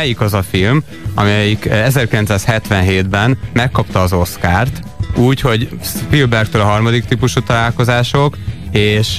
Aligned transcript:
melyik 0.00 0.20
az 0.20 0.34
a 0.34 0.42
film, 0.42 0.82
amelyik 1.14 1.66
1977-ben 1.70 3.38
megkapta 3.52 4.02
az 4.02 4.12
Oscárt, 4.12 4.82
úgy, 5.16 5.40
hogy 5.40 5.68
Spielbergtől 5.82 6.60
a 6.60 6.64
harmadik 6.64 7.04
típusú 7.04 7.40
találkozások, 7.40 8.36
és 8.70 9.16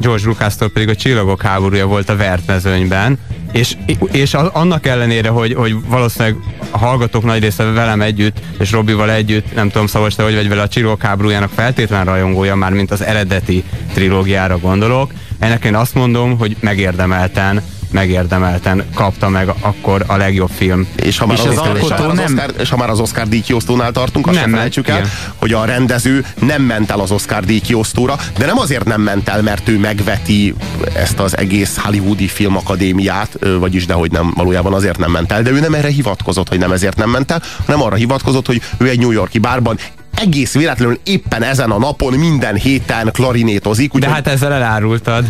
George 0.00 0.24
Lucas-tól 0.24 0.70
pedig 0.70 0.88
a 0.88 0.94
Csillagok 0.94 1.42
háborúja 1.42 1.86
volt 1.86 2.08
a 2.08 2.16
vertmezőnyben, 2.16 3.18
és, 3.52 3.76
és 4.12 4.34
annak 4.34 4.86
ellenére, 4.86 5.28
hogy, 5.28 5.54
hogy 5.54 5.76
valószínűleg 5.86 6.36
a 6.70 6.78
hallgatók 6.78 7.24
nagy 7.24 7.42
része 7.42 7.64
velem 7.64 8.00
együtt, 8.00 8.36
és 8.58 8.70
Robival 8.70 9.10
együtt, 9.10 9.54
nem 9.54 9.70
tudom, 9.70 9.86
Szavas, 9.86 10.14
te 10.14 10.22
hogy 10.22 10.34
vagy 10.34 10.48
vele 10.48 10.62
a 10.62 10.68
Csillagok 10.68 11.02
háborújának 11.02 11.50
feltétlen 11.54 12.04
rajongója, 12.04 12.54
már 12.54 12.72
mint 12.72 12.90
az 12.90 13.02
eredeti 13.02 13.64
trilógiára 13.94 14.58
gondolok, 14.58 15.12
ennek 15.38 15.64
én 15.64 15.74
azt 15.74 15.94
mondom, 15.94 16.38
hogy 16.38 16.56
megérdemelten 16.60 17.62
megérdemelten 17.94 18.84
kapta 18.94 19.28
meg 19.28 19.48
akkor 19.60 20.04
a 20.06 20.16
legjobb 20.16 20.50
film. 20.54 20.86
És 20.96 21.18
ha 21.18 21.26
már, 21.26 21.36
és 21.36 21.44
az, 21.44 21.58
Oscar, 21.58 21.76
és 21.76 21.90
ha 21.90 22.06
már 22.06 22.10
az, 22.10 22.20
Oscar, 22.20 22.54
és 22.58 22.68
ha 22.68 22.76
már 22.76 22.90
az 22.90 23.00
Oscar 23.00 23.28
díjkiosztónál 23.28 23.92
tartunk, 23.92 24.26
azt 24.26 24.40
nem 24.40 24.50
felejtsük 24.50 24.88
el, 24.88 25.04
hogy 25.36 25.52
a 25.52 25.64
rendező 25.64 26.24
nem 26.40 26.62
ment 26.62 26.90
el 26.90 27.00
az 27.00 27.10
Oscar 27.10 27.44
díjkiosztóra, 27.44 28.16
de 28.38 28.46
nem 28.46 28.58
azért 28.58 28.84
nem 28.84 29.00
ment 29.00 29.28
el, 29.28 29.42
mert 29.42 29.68
ő 29.68 29.78
megveti 29.78 30.54
ezt 30.94 31.18
az 31.18 31.36
egész 31.36 31.76
hollywoodi 31.76 32.26
filmakadémiát, 32.26 33.38
vagyis 33.58 33.86
dehogy 33.86 34.10
nem, 34.10 34.32
valójában 34.36 34.72
azért 34.72 34.98
nem 34.98 35.10
ment 35.10 35.32
el, 35.32 35.42
de 35.42 35.50
ő 35.50 35.60
nem 35.60 35.74
erre 35.74 35.88
hivatkozott, 35.88 36.48
hogy 36.48 36.58
nem 36.58 36.72
ezért 36.72 36.96
nem 36.96 37.10
ment 37.10 37.30
el, 37.30 37.42
hanem 37.66 37.82
arra 37.82 37.96
hivatkozott, 37.96 38.46
hogy 38.46 38.62
ő 38.76 38.88
egy 38.88 38.98
New 38.98 39.10
Yorki 39.10 39.38
bárban 39.38 39.78
egész 40.14 40.54
véletlenül 40.54 40.98
éppen 41.04 41.42
ezen 41.42 41.70
a 41.70 41.78
napon 41.78 42.14
minden 42.14 42.54
héten 42.54 43.10
klarinétozik. 43.12 43.94
Úgy, 43.94 44.00
De 44.00 44.08
hát 44.08 44.26
ezzel 44.26 44.52
elárultad. 44.52 45.26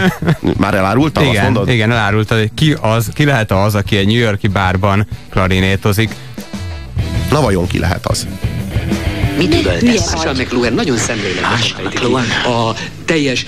Már 0.56 0.74
elárultad, 0.74 1.22
igen, 1.22 1.34
azt 1.34 1.44
mondod? 1.44 1.68
Igen, 1.68 1.90
elárultad, 1.90 2.38
hogy 2.38 2.50
ki, 2.54 2.76
az, 2.80 3.08
ki 3.14 3.24
lehet 3.24 3.52
az, 3.52 3.74
aki 3.74 3.96
egy 3.96 4.06
New 4.06 4.16
Yorki 4.16 4.48
bárban 4.48 5.06
klarinétozik. 5.30 6.14
Na 7.30 7.40
vajon 7.40 7.66
ki 7.66 7.78
lehet 7.78 8.06
az? 8.06 8.26
Mit 9.36 9.54
üvöltesz? 9.54 10.12
Marshall 10.12 10.34
McLuhan 10.34 10.72
nagyon 10.72 10.96
szemléletes. 10.96 11.74
A 12.44 12.74
teljes, 13.08 13.46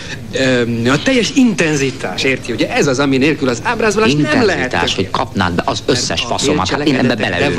a 0.86 1.02
teljes 1.02 1.30
intenzitás, 1.34 2.22
érti? 2.22 2.52
Ugye 2.52 2.74
ez 2.74 2.86
az, 2.86 2.98
ami 2.98 3.16
nélkül 3.16 3.48
az 3.48 3.60
ábrázolás 3.62 4.12
nem 4.12 4.44
lehet. 4.44 4.74
hogy 4.94 5.10
kapnád 5.10 5.52
be 5.52 5.62
az 5.64 5.82
összes 5.86 6.20
faszomat, 6.20 6.68
hát 6.68 6.86
én 6.86 6.94
ebbe 6.94 7.14
beleülök. 7.14 7.58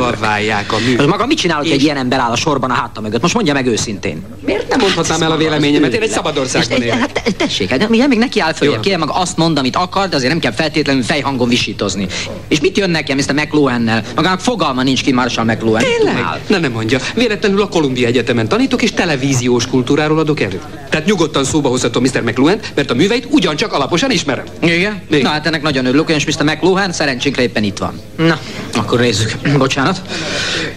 a 0.72 0.78
mű. 0.86 0.96
Most 0.96 1.10
maga 1.10 1.26
mit 1.26 1.38
csinálok, 1.38 1.64
hogy 1.64 1.72
egy 1.72 1.84
ilyen 1.84 1.98
ember 1.98 2.20
áll 2.20 2.32
a 2.32 2.36
sorban 2.36 2.70
a 2.70 2.74
háta 2.74 3.02
mögött? 3.02 3.22
Most 3.22 3.34
mondja 3.34 3.54
meg 3.54 3.68
őszintén. 3.68 4.24
Miért 4.46 4.70
nem 4.70 4.80
mondhatnám 4.80 5.22
el 5.22 5.32
a 5.32 5.38
véleményemet? 5.38 5.94
Én 5.94 6.02
egy 6.02 6.10
szabad 6.10 6.38
országban 6.38 6.82
élek. 6.82 7.00
Hát 7.00 7.34
tessék, 7.38 7.70
hát 7.70 7.90
még 7.90 8.18
neki 8.18 8.40
áll 8.40 8.54
föl, 8.54 8.80
kérem 8.80 9.00
meg 9.00 9.10
azt 9.12 9.38
mond, 9.38 9.58
amit 9.58 9.76
akar, 9.76 10.10
de 10.10 10.16
azért 10.16 10.32
nem 10.32 10.40
kell 10.40 10.52
feltétlenül 10.52 11.04
fejhangon 11.04 11.50
visítozni. 11.50 12.08
És 12.48 12.60
mit 12.60 12.78
jön 12.78 12.90
nekem, 12.90 13.18
Mr. 13.18 13.34
McLuhannel? 13.34 14.04
Magának 14.16 14.40
fogalma 14.40 14.84
nincs 14.84 15.04
ki 15.04 15.12
Marshall 15.12 15.46
McLuhan. 15.46 15.82
Tényleg? 15.82 16.42
Na 16.48 16.58
nem 16.58 16.72
mondja. 16.72 17.00
Véletlenül 17.16 17.62
a 17.62 17.68
Columbia 17.68 18.08
Egyetemen 18.08 18.48
tanítok, 18.48 18.82
és 18.82 18.92
televíziós 18.92 19.68
kultúráról 19.68 20.20
adok 20.20 20.40
elő. 20.40 20.62
Tehát 20.90 21.06
nyugodtan 21.06 21.44
szóba 21.44 21.70
hozhatom 21.94 22.24
Mr. 22.24 22.32
McLuhan, 22.32 22.60
mert 22.76 22.92
a 22.92 22.94
műveit 22.94 23.28
ugyancsak 23.30 23.74
alaposan 23.74 24.12
ismerem. 24.12 24.46
Igen? 24.60 25.02
Igen. 25.10 25.22
Na 25.22 25.30
hát 25.30 25.46
ennek 25.46 25.62
nagyon 25.62 25.86
örülök, 25.86 26.10
és 26.10 26.26
Mr. 26.26 26.44
McLuhan 26.44 26.92
szerencsénkre 26.92 27.42
éppen 27.42 27.64
itt 27.64 27.78
van. 27.78 28.00
Na, 28.18 28.40
akkor 28.76 29.00
nézzük. 29.00 29.36
Bocsánat. 29.58 30.02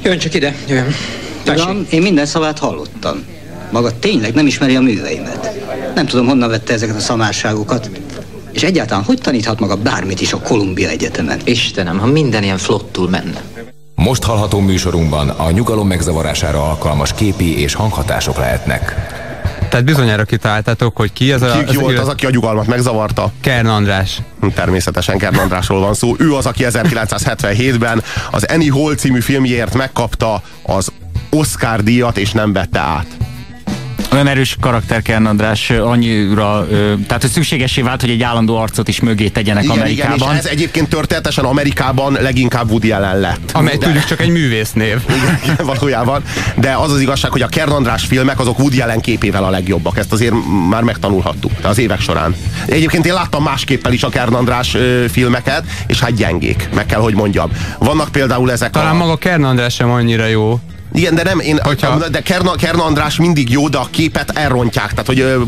Jön 0.02 0.18
csak 0.18 0.34
ide, 0.34 0.54
jön. 0.68 0.94
Uram, 1.46 1.86
én 1.90 2.02
minden 2.02 2.26
szavát 2.26 2.58
hallottam. 2.58 3.24
Maga 3.70 3.98
tényleg 3.98 4.34
nem 4.34 4.46
ismeri 4.46 4.76
a 4.76 4.80
műveimet. 4.80 5.50
Nem 5.94 6.06
tudom, 6.06 6.26
honnan 6.26 6.48
vette 6.48 6.72
ezeket 6.72 6.96
a 6.96 7.00
szamárságokat. 7.00 7.90
És 8.52 8.62
egyáltalán 8.62 9.04
hogy 9.04 9.18
taníthat 9.20 9.60
maga 9.60 9.76
bármit 9.76 10.20
is 10.20 10.32
a 10.32 10.38
Kolumbia 10.38 10.88
Egyetemen? 10.88 11.40
Istenem, 11.44 11.98
ha 11.98 12.06
minden 12.06 12.42
ilyen 12.42 12.58
flottul 12.58 13.08
menne. 13.08 13.42
Most 13.94 14.22
hallható 14.22 14.60
műsorunkban 14.60 15.28
a 15.28 15.50
nyugalom 15.50 15.86
megzavarására 15.86 16.68
alkalmas 16.68 17.14
képi 17.14 17.60
és 17.60 17.74
hanghatások 17.74 18.36
lehetnek. 18.36 18.94
Tehát 19.74 19.88
bizonyára 19.88 20.24
kitaláltátok, 20.24 20.96
hogy 20.96 21.12
ki 21.12 21.32
az 21.32 21.42
a... 21.42 21.50
Ki, 21.50 21.64
ki 21.64 21.76
volt 21.76 21.98
az, 21.98 22.08
aki 22.08 22.26
a 22.26 22.30
nyugalmat 22.30 22.66
megzavarta? 22.66 23.32
Kern 23.40 23.66
András. 23.66 24.18
Hm, 24.40 24.46
természetesen 24.48 25.18
Kern 25.18 25.36
Andrásról 25.36 25.80
van 25.80 25.94
szó. 25.94 26.14
Ő 26.18 26.34
az, 26.34 26.46
aki 26.46 26.64
1977-ben 26.68 28.02
az 28.30 28.44
Annie 28.44 28.72
Hall 28.72 28.94
című 28.94 29.20
filmjéért 29.20 29.74
megkapta 29.74 30.42
az 30.62 30.92
Oscar 31.30 31.82
díjat, 31.82 32.18
és 32.18 32.32
nem 32.32 32.52
vette 32.52 32.78
át 32.78 33.06
olyan 34.14 34.26
erős 34.26 34.56
karakter 34.60 35.02
Kern 35.02 35.26
András 35.26 35.70
annyira, 35.70 36.66
tehát 37.06 37.20
hogy 37.20 37.30
szükségesé 37.30 37.82
vált, 37.82 38.00
hogy 38.00 38.10
egy 38.10 38.22
állandó 38.22 38.56
arcot 38.56 38.88
is 38.88 39.00
mögé 39.00 39.28
tegyenek 39.28 39.64
igen, 39.64 39.76
Amerikában. 39.76 40.16
Igen, 40.16 40.32
és 40.32 40.38
ez 40.38 40.46
egyébként 40.46 40.88
történetesen 40.88 41.44
Amerikában 41.44 42.12
leginkább 42.12 42.70
Woody 42.70 42.92
Allen 42.92 43.20
lett. 43.20 43.50
Amely 43.52 43.76
tudjuk 43.76 44.04
csak 44.04 44.20
egy 44.20 44.28
művésznév. 44.28 45.00
Igen, 45.16 45.38
igen, 45.42 45.66
valójában. 45.66 46.22
De 46.56 46.72
az 46.72 46.92
az 46.92 47.00
igazság, 47.00 47.30
hogy 47.30 47.42
a 47.42 47.46
Kern 47.46 47.70
András 47.70 48.04
filmek 48.04 48.40
azok 48.40 48.58
Woody 48.58 48.80
Allen 48.80 49.00
képével 49.00 49.44
a 49.44 49.50
legjobbak. 49.50 49.98
Ezt 49.98 50.12
azért 50.12 50.34
már 50.68 50.82
megtanulhattuk 50.82 51.52
az 51.62 51.78
évek 51.78 52.00
során. 52.00 52.34
Egyébként 52.66 53.06
én 53.06 53.12
láttam 53.12 53.42
másképpen 53.42 53.92
is 53.92 54.02
a 54.02 54.08
Kern 54.08 54.34
András 54.34 54.76
filmeket, 55.10 55.64
és 55.86 56.00
hát 56.00 56.14
gyengék, 56.14 56.68
meg 56.74 56.86
kell, 56.86 57.00
hogy 57.00 57.14
mondjam. 57.14 57.50
Vannak 57.78 58.08
például 58.12 58.52
ezek 58.52 58.70
Talán 58.70 58.94
a... 58.94 58.98
maga 58.98 59.16
Kern 59.16 59.44
András 59.44 59.74
sem 59.74 59.90
annyira 59.90 60.26
jó. 60.26 60.60
Igen, 60.96 61.14
de 61.14 61.22
nem, 61.22 61.40
én, 61.40 61.58
Hogyha... 61.62 62.08
de 62.08 62.20
Kerna, 62.20 62.50
Kerna 62.52 62.84
András 62.84 63.16
mindig 63.16 63.50
jó, 63.50 63.68
de 63.68 63.78
a 63.78 63.88
képet 63.90 64.30
elrontják. 64.38 64.90
Tehát, 64.90 65.06
hogy 65.06 65.46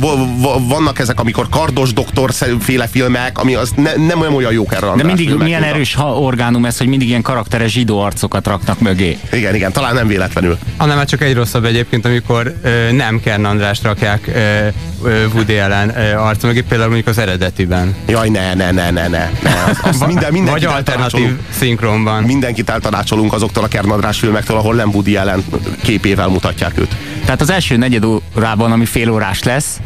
vannak 0.68 0.98
ezek, 0.98 1.20
amikor 1.20 1.48
kardos 1.48 1.92
doktor 1.92 2.30
féle 2.60 2.86
filmek, 2.86 3.38
ami 3.38 3.54
az 3.54 3.70
ne, 3.76 3.92
nem 4.06 4.20
olyan, 4.20 4.34
olyan 4.34 4.52
jó 4.52 4.66
Kerna 4.66 4.90
András 4.90 5.02
De 5.02 5.06
mindig 5.06 5.26
filmek, 5.26 5.46
milyen 5.46 5.62
erős 5.62 5.94
ha 5.94 6.18
orgánum 6.18 6.64
ez, 6.64 6.78
hogy 6.78 6.86
mindig 6.86 7.08
ilyen 7.08 7.22
karakteres 7.22 7.72
zsidó 7.72 8.00
arcokat 8.00 8.46
raknak 8.46 8.80
mögé. 8.80 9.18
Igen, 9.32 9.54
igen, 9.54 9.72
talán 9.72 9.94
nem 9.94 10.06
véletlenül. 10.06 10.58
Hanem 10.76 10.96
már 10.96 11.06
csak 11.06 11.22
egy 11.22 11.34
rosszabb 11.34 11.64
egyébként, 11.64 12.04
amikor 12.04 12.54
ö, 12.62 12.92
nem 12.92 13.20
Kerna 13.20 13.48
András 13.48 13.82
rakják 13.82 14.30
ö, 14.34 14.66
ö, 15.08 15.24
Woody 15.34 15.58
Allen 15.58 15.88
arc 16.16 16.42
mögé, 16.42 16.60
például 16.60 16.90
mondjuk 16.90 17.08
az 17.08 17.18
eredetiben. 17.18 17.94
Jaj, 18.06 18.28
ne, 18.28 18.54
ne, 18.54 18.70
ne, 18.70 18.90
ne, 18.90 19.08
ne. 19.08 19.30
ne. 19.42 19.64
Az, 19.66 19.78
az 19.82 20.00
minden, 20.30 20.44
Vagy 20.44 20.64
alternatív 20.64 21.30
szinkronban. 21.58 22.22
Mindenkit 22.22 22.70
eltanácsolunk 22.70 23.32
azoktól 23.32 23.64
a 23.64 23.68
Kerna 23.68 23.92
András 23.92 24.18
filmektől, 24.18 24.56
ahol 24.56 24.74
nem 24.74 24.88
Woody 24.88 25.16
Allen 25.36 25.44
képével 25.82 26.28
mutatják 26.28 26.78
őt. 26.78 26.96
Tehát 27.24 27.40
az 27.40 27.50
első 27.50 27.76
negyed 27.76 28.04
órában, 28.36 28.72
ami 28.72 28.84
fél 28.84 29.10
órás 29.10 29.42
lesz, 29.42 29.80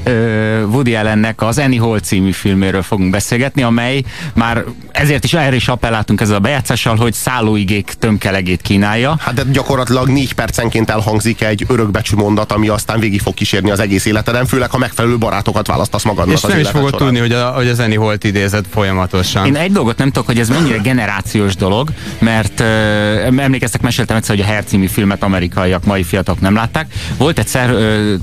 Woody 0.71 0.95
Allennek 0.95 1.43
az 1.43 1.59
Annie 1.59 1.81
Hall 1.81 2.01
című 2.01 2.31
filméről 2.31 2.83
fogunk 2.83 3.11
beszélgetni, 3.11 3.63
amely 3.63 4.03
már 4.35 4.65
ezért 4.93 5.25
is 5.25 5.33
erre 5.33 5.57
is 5.57 5.69
appelláltunk 5.69 6.21
ezzel 6.21 6.35
a 6.35 6.41
bejátszással, 6.41 6.97
hogy 6.97 7.13
szállóigék 7.13 7.93
tömkelegét 7.99 8.61
kínálja. 8.61 9.17
Hát 9.21 9.35
de 9.35 9.43
gyakorlatilag 9.53 10.09
négy 10.09 10.33
percenként 10.33 10.91
elhangzik 10.91 11.43
egy 11.43 11.65
örökbecsű 11.69 12.17
mondat, 12.17 12.53
ami 12.53 12.69
aztán 12.69 13.01
végig 13.01 13.21
fog 13.21 13.35
kísérni 13.35 13.71
az 13.71 13.81
egész 13.81 14.05
életeden, 14.05 14.47
főleg 14.47 14.71
ha 14.71 14.79
megfelelő 14.79 15.19
barátokat 15.19 15.67
választasz 15.67 16.05
magadnak. 16.05 16.37
És 16.37 16.43
az 16.43 16.51
nem 16.51 16.61
is 16.61 16.69
fogod 16.69 16.95
tudni, 16.95 17.19
hogy, 17.19 17.33
a, 17.33 17.51
hogy 17.51 17.69
az 17.69 17.79
Annie 17.79 17.99
Holt 17.99 18.25
idézett 18.25 18.65
folyamatosan. 18.71 19.47
Én 19.47 19.57
egy 19.57 19.73
dolgot 19.73 19.99
nem 19.99 20.11
tudok, 20.11 20.27
hogy 20.27 20.39
ez 20.39 20.49
mennyire 20.49 20.77
generációs 20.77 21.57
dolog, 21.57 21.91
mert 22.19 22.61
emlékeztek, 22.61 23.81
meséltem 23.81 24.17
egyszer, 24.17 24.37
hogy 24.37 24.45
a 24.45 24.49
Her 24.49 24.65
című 24.65 24.87
filmet 24.87 25.23
amerikaiak, 25.41 25.85
mai 25.85 26.03
fiatalok 26.03 26.41
nem 26.41 26.55
látták. 26.55 26.93
Volt 27.17 27.39
egyszer 27.39 27.71
uh, 27.71 28.15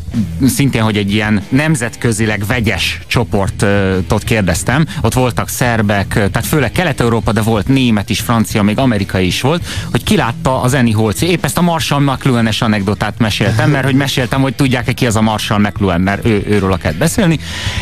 szintén, 0.48 0.82
hogy 0.82 0.98
egy 0.98 1.14
ilyen 1.14 1.42
nemzetközileg 1.50 2.46
vegyes 2.48 3.00
csoportot 3.08 4.24
kérdeztem. 4.24 4.86
Ott 5.02 5.14
voltak 5.14 5.50
szerbek, 5.50 6.08
tehát 6.08 6.46
főleg 6.46 6.72
Kelet-Európa, 6.72 7.32
de 7.32 7.42
volt 7.42 7.68
német 7.68 8.10
is, 8.10 8.20
francia, 8.20 8.64
még 8.64 8.78
amerikai 8.78 9.26
is 9.26 9.42
volt, 9.42 9.66
hogy 9.92 10.04
kilátta 10.04 10.62
az 10.62 10.74
Annie 10.74 10.96
Holci. 10.96 11.26
Épp 11.30 11.44
ezt 11.44 11.58
a 11.58 11.62
Marshall 11.62 12.02
McLuhan-es 12.02 12.62
anekdotát 12.62 13.20
meséltem, 13.20 13.70
mert 13.70 13.86
hogy 13.86 13.96
meséltem, 13.96 14.42
hogy 14.42 14.56
tudják-e 14.56 14.92
ki 14.92 15.06
az 15.06 15.16
a 15.16 15.22
Marshall 15.22 15.60
McLuhan, 15.60 16.02
mert 16.02 16.26
ő, 16.26 16.46
őről 16.48 16.78
kell 16.78 16.94
beszélni. 16.94 17.40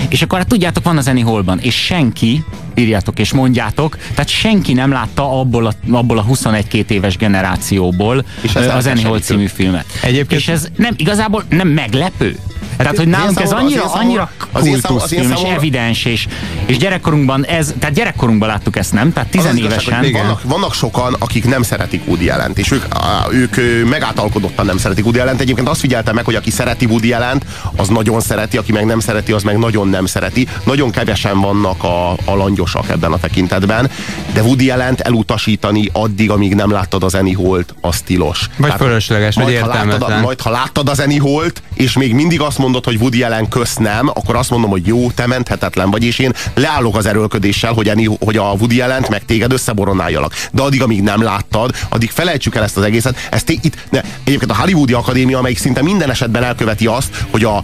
És 0.09 0.21
akkor 0.21 0.37
hát 0.37 0.47
tudjátok, 0.47 0.83
van 0.83 0.97
az 0.97 1.07
Annie 1.07 1.23
Hallban, 1.23 1.59
és 1.59 1.75
senki, 1.75 2.43
írjátok 2.75 3.19
és 3.19 3.33
mondjátok, 3.33 3.97
tehát 3.97 4.27
senki 4.27 4.73
nem 4.73 4.91
látta 4.91 5.39
abból 5.39 5.65
a, 5.65 5.73
abból 5.91 6.17
a 6.17 6.25
21-2 6.25 6.89
éves 6.89 7.17
generációból 7.17 8.25
és 8.41 8.55
az 8.55 8.87
Annie 8.87 9.07
Hall 9.07 9.19
című 9.25 9.47
filmet. 9.47 9.85
Egyébként... 10.01 10.41
És 10.41 10.47
ez 10.47 10.67
nem 10.77 10.93
igazából 10.97 11.43
nem 11.49 11.67
meglepő. 11.67 12.35
Tehát, 12.77 12.97
hogy 12.97 13.07
nálunk 13.07 13.39
ez 13.39 13.51
annyira, 13.51 13.83
annyira 13.83 14.31
kultuszfilm, 14.51 15.31
és 15.31 15.41
evidens, 15.41 16.05
és, 16.05 16.27
és 16.65 16.77
gyerekkorunkban 16.77 17.45
ez, 17.45 17.73
tehát 17.79 17.95
gyerekkorunkban 17.95 18.47
láttuk 18.47 18.77
ezt, 18.77 18.93
nem? 18.93 19.13
Tehát 19.13 19.29
tizenévesen. 19.29 20.11
Vannak, 20.11 20.41
vannak 20.43 20.73
sokan, 20.73 21.15
akik 21.19 21.45
nem 21.45 21.61
szeretik 21.61 22.07
Woody 22.07 22.29
Allen-t, 22.29 22.57
és 22.57 22.71
ők, 22.71 22.85
ők 23.31 23.85
megátalkodottan 23.89 24.65
nem 24.65 24.77
szeretik 24.77 25.03
Woody 25.03 25.19
Allen-t. 25.19 25.41
Egyébként 25.41 25.69
azt 25.69 25.79
figyeltem 25.79 26.15
meg, 26.15 26.25
hogy 26.25 26.35
aki 26.35 26.51
szereti 26.51 26.85
Woody 26.85 27.13
Allen-t, 27.13 27.45
az 27.75 27.87
nagyon 27.87 28.21
szereti, 28.21 28.57
aki 28.57 28.71
meg 28.71 28.85
nem 28.85 28.99
szereti, 28.99 29.31
az 29.31 29.43
meg 29.43 29.57
nagyon 29.57 29.87
nem 29.87 30.05
szereti. 30.05 30.47
Nagyon 30.63 30.91
kevesen 30.91 31.41
vannak 31.41 31.83
a, 31.83 32.11
a 32.11 32.35
langyosak 32.35 32.89
ebben 32.89 33.11
a 33.11 33.17
tekintetben, 33.17 33.89
de 34.33 34.41
Woody 34.41 34.69
Allen-t 34.69 35.01
elutasítani 35.01 35.89
addig, 35.93 36.31
amíg 36.31 36.55
nem 36.55 36.71
láttad 36.71 37.03
az 37.03 37.15
Annie 37.15 37.35
Holt, 37.35 37.75
az 37.81 38.01
tilos. 38.01 38.39
Vagy 38.57 38.69
Tehát, 38.69 38.85
fölösleges, 38.85 39.35
vagy 39.35 39.51
értelmetlen. 39.51 40.21
Majd, 40.21 40.41
ha 40.41 40.49
láttad 40.49 40.89
az 40.89 40.99
Annie 40.99 41.21
Holt, 41.21 41.61
és 41.73 41.93
még 41.93 42.13
mindig 42.13 42.41
azt 42.41 42.57
mondod, 42.57 42.85
hogy 42.85 42.95
Woody 42.95 43.23
Allen 43.23 43.47
kösz 43.47 43.75
nem, 43.75 44.07
akkor 44.07 44.35
azt 44.35 44.49
mondom, 44.49 44.69
hogy 44.69 44.87
jó, 44.87 45.11
te 45.11 45.27
menthetetlen 45.27 45.91
vagy, 45.91 46.03
és 46.03 46.19
én 46.19 46.33
leállok 46.55 46.97
az 46.97 47.05
erőlködéssel, 47.05 47.73
hogy, 47.73 47.89
eni, 47.89 48.09
hogy 48.19 48.37
a 48.37 48.55
Woody 48.59 48.81
Allen 48.81 49.05
meg 49.09 49.25
téged 49.25 49.51
összeboronáljalak. 49.51 50.33
De 50.51 50.61
addig, 50.61 50.81
amíg 50.81 51.01
nem 51.01 51.21
láttad, 51.21 51.75
addig 51.89 52.09
felejtsük 52.09 52.55
el 52.55 52.63
ezt 52.63 52.77
az 52.77 52.83
egészet. 52.83 53.27
Ezt 53.31 53.49
itt, 53.49 53.75
ne, 53.89 54.01
egyébként 54.23 54.51
a 54.51 54.55
Hollywoodi 54.55 54.93
Akadémia, 54.93 55.37
amelyik 55.37 55.57
szinte 55.57 55.81
minden 55.81 56.09
esetben 56.09 56.43
elköveti 56.43 56.85
azt, 56.85 57.25
hogy 57.29 57.43
a 57.43 57.63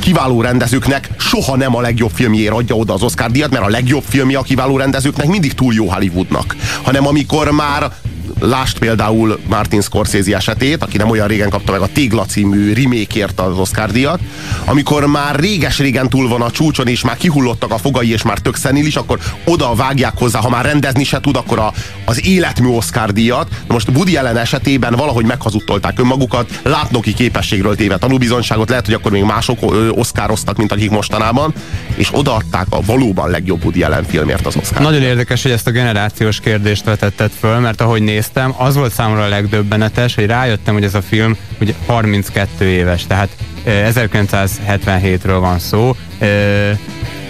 kiváló 0.00 0.40
rendezőknek 0.40 1.08
soha 1.18 1.56
nem 1.56 1.76
a 1.76 1.80
legjobb 1.80 2.10
filmjéért 2.14 2.52
adja 2.52 2.76
oda 2.76 2.94
az 2.94 3.02
Oscar 3.02 3.30
díjat, 3.30 3.50
mert 3.50 3.64
a 3.64 3.68
legjobb 3.68 4.02
filmje 4.08 4.38
a 4.38 4.42
kiváló 4.42 4.76
rendezőknek 4.76 5.26
mindig 5.26 5.54
túl 5.54 5.74
jó 5.74 5.90
Hollywoodnak. 5.90 6.56
Hanem 6.82 7.06
amikor 7.06 7.50
már 7.50 7.92
Lást 8.38 8.78
például 8.78 9.40
Martin 9.48 9.80
Scorsese 9.80 10.36
esetét, 10.36 10.82
aki 10.82 10.96
nem 10.96 11.10
olyan 11.10 11.26
régen 11.26 11.50
kapta 11.50 11.72
meg 11.72 11.80
a 11.80 11.88
Tégla 11.92 12.24
című 12.24 12.72
remake 12.72 13.28
az 13.36 13.58
Oscar 13.58 13.90
díjat, 13.90 14.20
amikor 14.64 15.06
már 15.06 15.34
réges-régen 15.34 16.08
túl 16.08 16.28
van 16.28 16.42
a 16.42 16.50
csúcson, 16.50 16.86
és 16.86 17.02
már 17.02 17.16
kihullottak 17.16 17.70
a 17.70 17.78
fogai, 17.78 18.12
és 18.12 18.22
már 18.22 18.38
tök 18.38 18.56
is, 18.72 18.96
akkor 18.96 19.18
oda 19.44 19.74
vágják 19.74 20.12
hozzá, 20.18 20.40
ha 20.40 20.48
már 20.48 20.64
rendezni 20.64 21.04
se 21.04 21.20
tud, 21.20 21.36
akkor 21.36 21.58
a, 21.58 21.72
az 22.04 22.26
életmű 22.26 22.68
Oscar 22.68 23.12
díjat. 23.12 23.48
Na 23.50 23.74
most 23.74 23.88
Woody 23.88 24.16
Allen 24.16 24.36
esetében 24.36 24.94
valahogy 24.94 25.24
meghazudtolták 25.24 25.98
önmagukat, 25.98 26.60
látnoki 26.62 27.14
képességről 27.14 27.76
téve 27.76 27.96
tanúbizonságot, 27.96 28.68
lehet, 28.68 28.84
hogy 28.84 28.94
akkor 28.94 29.10
még 29.10 29.22
mások 29.22 29.58
oszkároztak, 29.90 30.56
mint 30.56 30.72
akik 30.72 30.90
mostanában, 30.90 31.54
és 31.94 32.08
odaadták 32.12 32.66
a 32.70 32.80
valóban 32.80 33.30
legjobb 33.30 33.62
Woody 33.62 33.82
Allen 33.82 34.04
filmért 34.04 34.46
az 34.46 34.56
Oscar. 34.56 34.82
Nagyon 34.82 35.02
érdekes, 35.02 35.42
hogy 35.42 35.52
ezt 35.52 35.66
a 35.66 35.70
generációs 35.70 36.40
kérdést 36.40 36.84
vetetted 36.84 37.30
föl, 37.40 37.58
mert 37.58 37.80
ahogy 37.80 38.02
néz 38.02 38.19
néztem, 38.20 38.54
az 38.56 38.74
volt 38.74 38.92
számomra 38.92 39.22
a 39.22 39.28
legdöbbenetes, 39.28 40.14
hogy 40.14 40.26
rájöttem, 40.26 40.74
hogy 40.74 40.84
ez 40.84 40.94
a 40.94 41.02
film 41.02 41.36
ugye 41.60 41.74
32 41.86 42.64
éves, 42.64 43.06
tehát 43.06 43.28
1977-ről 43.66 45.36
van 45.40 45.58
szó, 45.58 45.96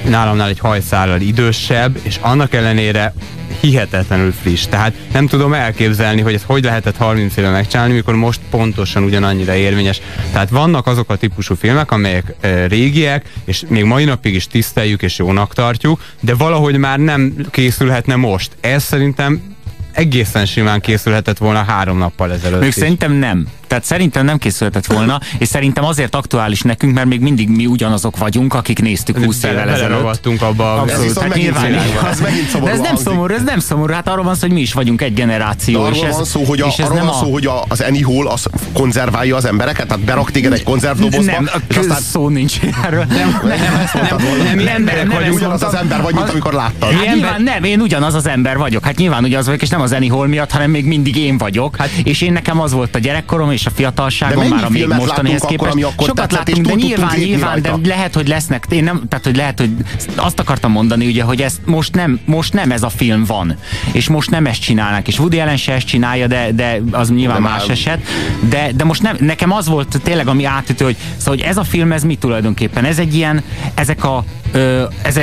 nálamnál 0.08 0.48
egy 0.48 0.58
hajszállal 0.58 1.20
idősebb, 1.20 1.98
és 2.02 2.18
annak 2.20 2.54
ellenére 2.54 3.14
hihetetlenül 3.60 4.32
friss. 4.32 4.66
Tehát 4.66 4.94
nem 5.12 5.26
tudom 5.26 5.52
elképzelni, 5.52 6.20
hogy 6.20 6.34
ez 6.34 6.42
hogy 6.46 6.64
lehetett 6.64 6.96
30 6.96 7.36
éve 7.36 7.50
megcsinálni, 7.50 7.92
mikor 7.94 8.14
most 8.14 8.40
pontosan 8.50 9.02
ugyanannyira 9.02 9.54
érvényes. 9.54 10.00
Tehát 10.32 10.50
vannak 10.50 10.86
azok 10.86 11.10
a 11.10 11.16
típusú 11.16 11.54
filmek, 11.54 11.90
amelyek 11.90 12.34
e, 12.40 12.66
régiek, 12.66 13.32
és 13.44 13.62
még 13.68 13.84
mai 13.84 14.04
napig 14.04 14.34
is 14.34 14.46
tiszteljük 14.46 15.02
és 15.02 15.18
jónak 15.18 15.54
tartjuk, 15.54 16.02
de 16.20 16.34
valahogy 16.34 16.76
már 16.76 16.98
nem 16.98 17.34
készülhetne 17.50 18.16
most. 18.16 18.50
Ez 18.60 18.82
szerintem 18.82 19.49
egészen 19.92 20.46
simán 20.46 20.80
készülhetett 20.80 21.38
volna 21.38 21.62
három 21.62 21.98
nappal 21.98 22.32
ezelőtt. 22.32 22.60
Még 22.60 22.72
szerintem 22.72 23.12
nem. 23.12 23.46
Tehát 23.70 23.84
szerintem 23.84 24.24
nem 24.24 24.38
készülhetett 24.38 24.86
volna, 24.86 25.20
és 25.38 25.48
szerintem 25.48 25.84
azért 25.84 26.14
aktuális 26.14 26.60
nekünk, 26.60 26.94
mert 26.94 27.06
még 27.06 27.20
mindig 27.20 27.48
mi 27.48 27.66
ugyanazok 27.66 28.18
vagyunk, 28.18 28.54
akik 28.54 28.80
néztük 28.80 29.24
20 29.24 29.42
évvel 29.42 29.68
ezelőtt. 29.68 30.26
abba. 30.40 30.80
Abszolút, 30.80 31.18
hát 31.18 31.34
nyilván, 31.34 31.74
ez, 31.74 32.20
de 32.62 32.70
ez 32.70 32.80
nem 32.80 32.96
szomorú, 32.96 33.34
ez 33.34 33.42
nem 33.42 33.58
szomorú, 33.58 33.92
hát 33.92 34.08
arról 34.08 34.24
van 34.24 34.34
szó, 34.34 34.40
hogy 34.40 34.52
mi 34.52 34.60
is 34.60 34.72
vagyunk 34.72 35.02
egy 35.02 35.14
generáció. 35.14 35.80
De 35.80 35.86
arról 35.86 36.06
és 36.06 36.14
van 36.14 36.24
szó, 36.24 36.44
hogy, 36.44 36.60
a, 36.60 36.66
és 36.66 36.78
ez 36.78 36.84
arról 36.84 36.96
nem 36.96 37.06
van 37.06 37.14
szó, 37.14 37.32
hogy 37.32 37.46
a, 37.46 37.64
az 37.68 37.80
Annie 37.80 38.04
Hall 38.04 38.26
az 38.26 38.46
konzerválja 38.72 39.36
az 39.36 39.44
embereket, 39.44 39.86
tehát 39.86 40.04
berak 40.04 40.30
téged 40.30 40.52
egy 40.52 40.62
konzervdobozba. 40.62 41.32
Nem, 41.32 41.50
és 41.68 41.76
aztán... 41.76 42.00
szó 42.00 42.28
nincs 42.28 42.58
erről. 42.84 43.04
Nem, 43.08 43.40
nem, 43.42 43.58
nem, 44.04 44.64
nem, 44.64 44.82
nem, 44.82 45.08
nem, 45.08 45.32
ugyanaz 45.32 45.62
az 45.62 45.74
ember 45.74 46.02
vagy, 46.02 46.14
mint 46.14 46.28
amikor 46.28 46.52
láttad. 46.52 46.92
Hát 46.92 47.14
nyilván 47.14 47.42
nem, 47.42 47.64
én 47.64 47.80
ugyanaz 47.80 48.14
az 48.14 48.26
ember 48.26 48.56
vagyok. 48.56 48.84
Hát 48.84 48.96
nyilván 48.96 49.24
ugyanaz 49.24 49.46
vagyok, 49.46 49.62
és 49.62 49.68
nem 49.68 49.80
az 49.80 49.92
Annie 49.92 50.10
Hall 50.10 50.26
miatt, 50.26 50.50
hanem 50.50 50.70
még 50.70 50.84
mindig 50.84 51.16
én 51.16 51.38
vagyok. 51.38 51.76
Hát, 51.76 51.90
és 52.04 52.20
én 52.20 52.32
nekem 52.32 52.60
az 52.60 52.72
volt 52.72 52.94
a 52.94 52.98
gyerekkorom, 52.98 53.50
és 53.60 53.66
a 53.66 53.70
fiatalságom 53.70 54.48
már 54.48 54.64
a 54.64 54.68
még 54.68 54.86
mostanihez 54.86 55.42
képest. 55.42 55.70
Akkor, 55.70 55.84
akkor 55.84 56.06
Sokat 56.06 56.32
láttunk, 56.32 56.66
de 56.66 56.74
nyilván, 56.74 57.18
nyilván, 57.18 57.62
de 57.62 57.74
lehet, 57.84 58.14
hogy 58.14 58.28
lesznek, 58.28 58.66
én 58.70 58.84
nem, 58.84 59.02
tehát 59.08 59.24
hogy 59.24 59.36
lehet, 59.36 59.58
hogy 59.58 59.70
azt 60.16 60.38
akartam 60.38 60.72
mondani, 60.72 61.06
ugye, 61.06 61.22
hogy 61.22 61.42
ez 61.42 61.60
most 61.64 61.94
nem, 61.94 62.20
most 62.24 62.52
nem 62.52 62.70
ez 62.70 62.82
a 62.82 62.88
film 62.88 63.24
van, 63.24 63.56
és 63.92 64.08
most 64.08 64.30
nem 64.30 64.46
ezt 64.46 64.60
csinálnak, 64.60 65.08
és 65.08 65.18
Woody 65.18 65.40
Allen 65.40 65.56
se 65.56 65.72
ezt 65.72 65.86
csinálja, 65.86 66.26
de, 66.26 66.52
de 66.52 66.80
az 66.90 67.10
nyilván 67.10 67.42
de 67.42 67.48
más 67.48 67.60
már... 67.60 67.70
eset, 67.70 68.00
de, 68.48 68.70
de 68.76 68.84
most 68.84 69.02
nem, 69.02 69.16
nekem 69.20 69.52
az 69.52 69.68
volt 69.68 70.00
tényleg, 70.02 70.28
ami 70.28 70.44
átütő, 70.44 70.84
hogy, 70.84 70.96
szóval, 71.16 71.34
hogy 71.34 71.44
ez 71.44 71.56
a 71.56 71.64
film, 71.64 71.92
ez 71.92 72.04
mi 72.04 72.14
tulajdonképpen? 72.14 72.84
Ez 72.84 72.98
egy 72.98 73.14
ilyen, 73.14 73.42
ezek 73.74 74.04
a, 74.04 74.24
ö, 74.52 74.84
ez 75.02 75.16
a, 75.16 75.20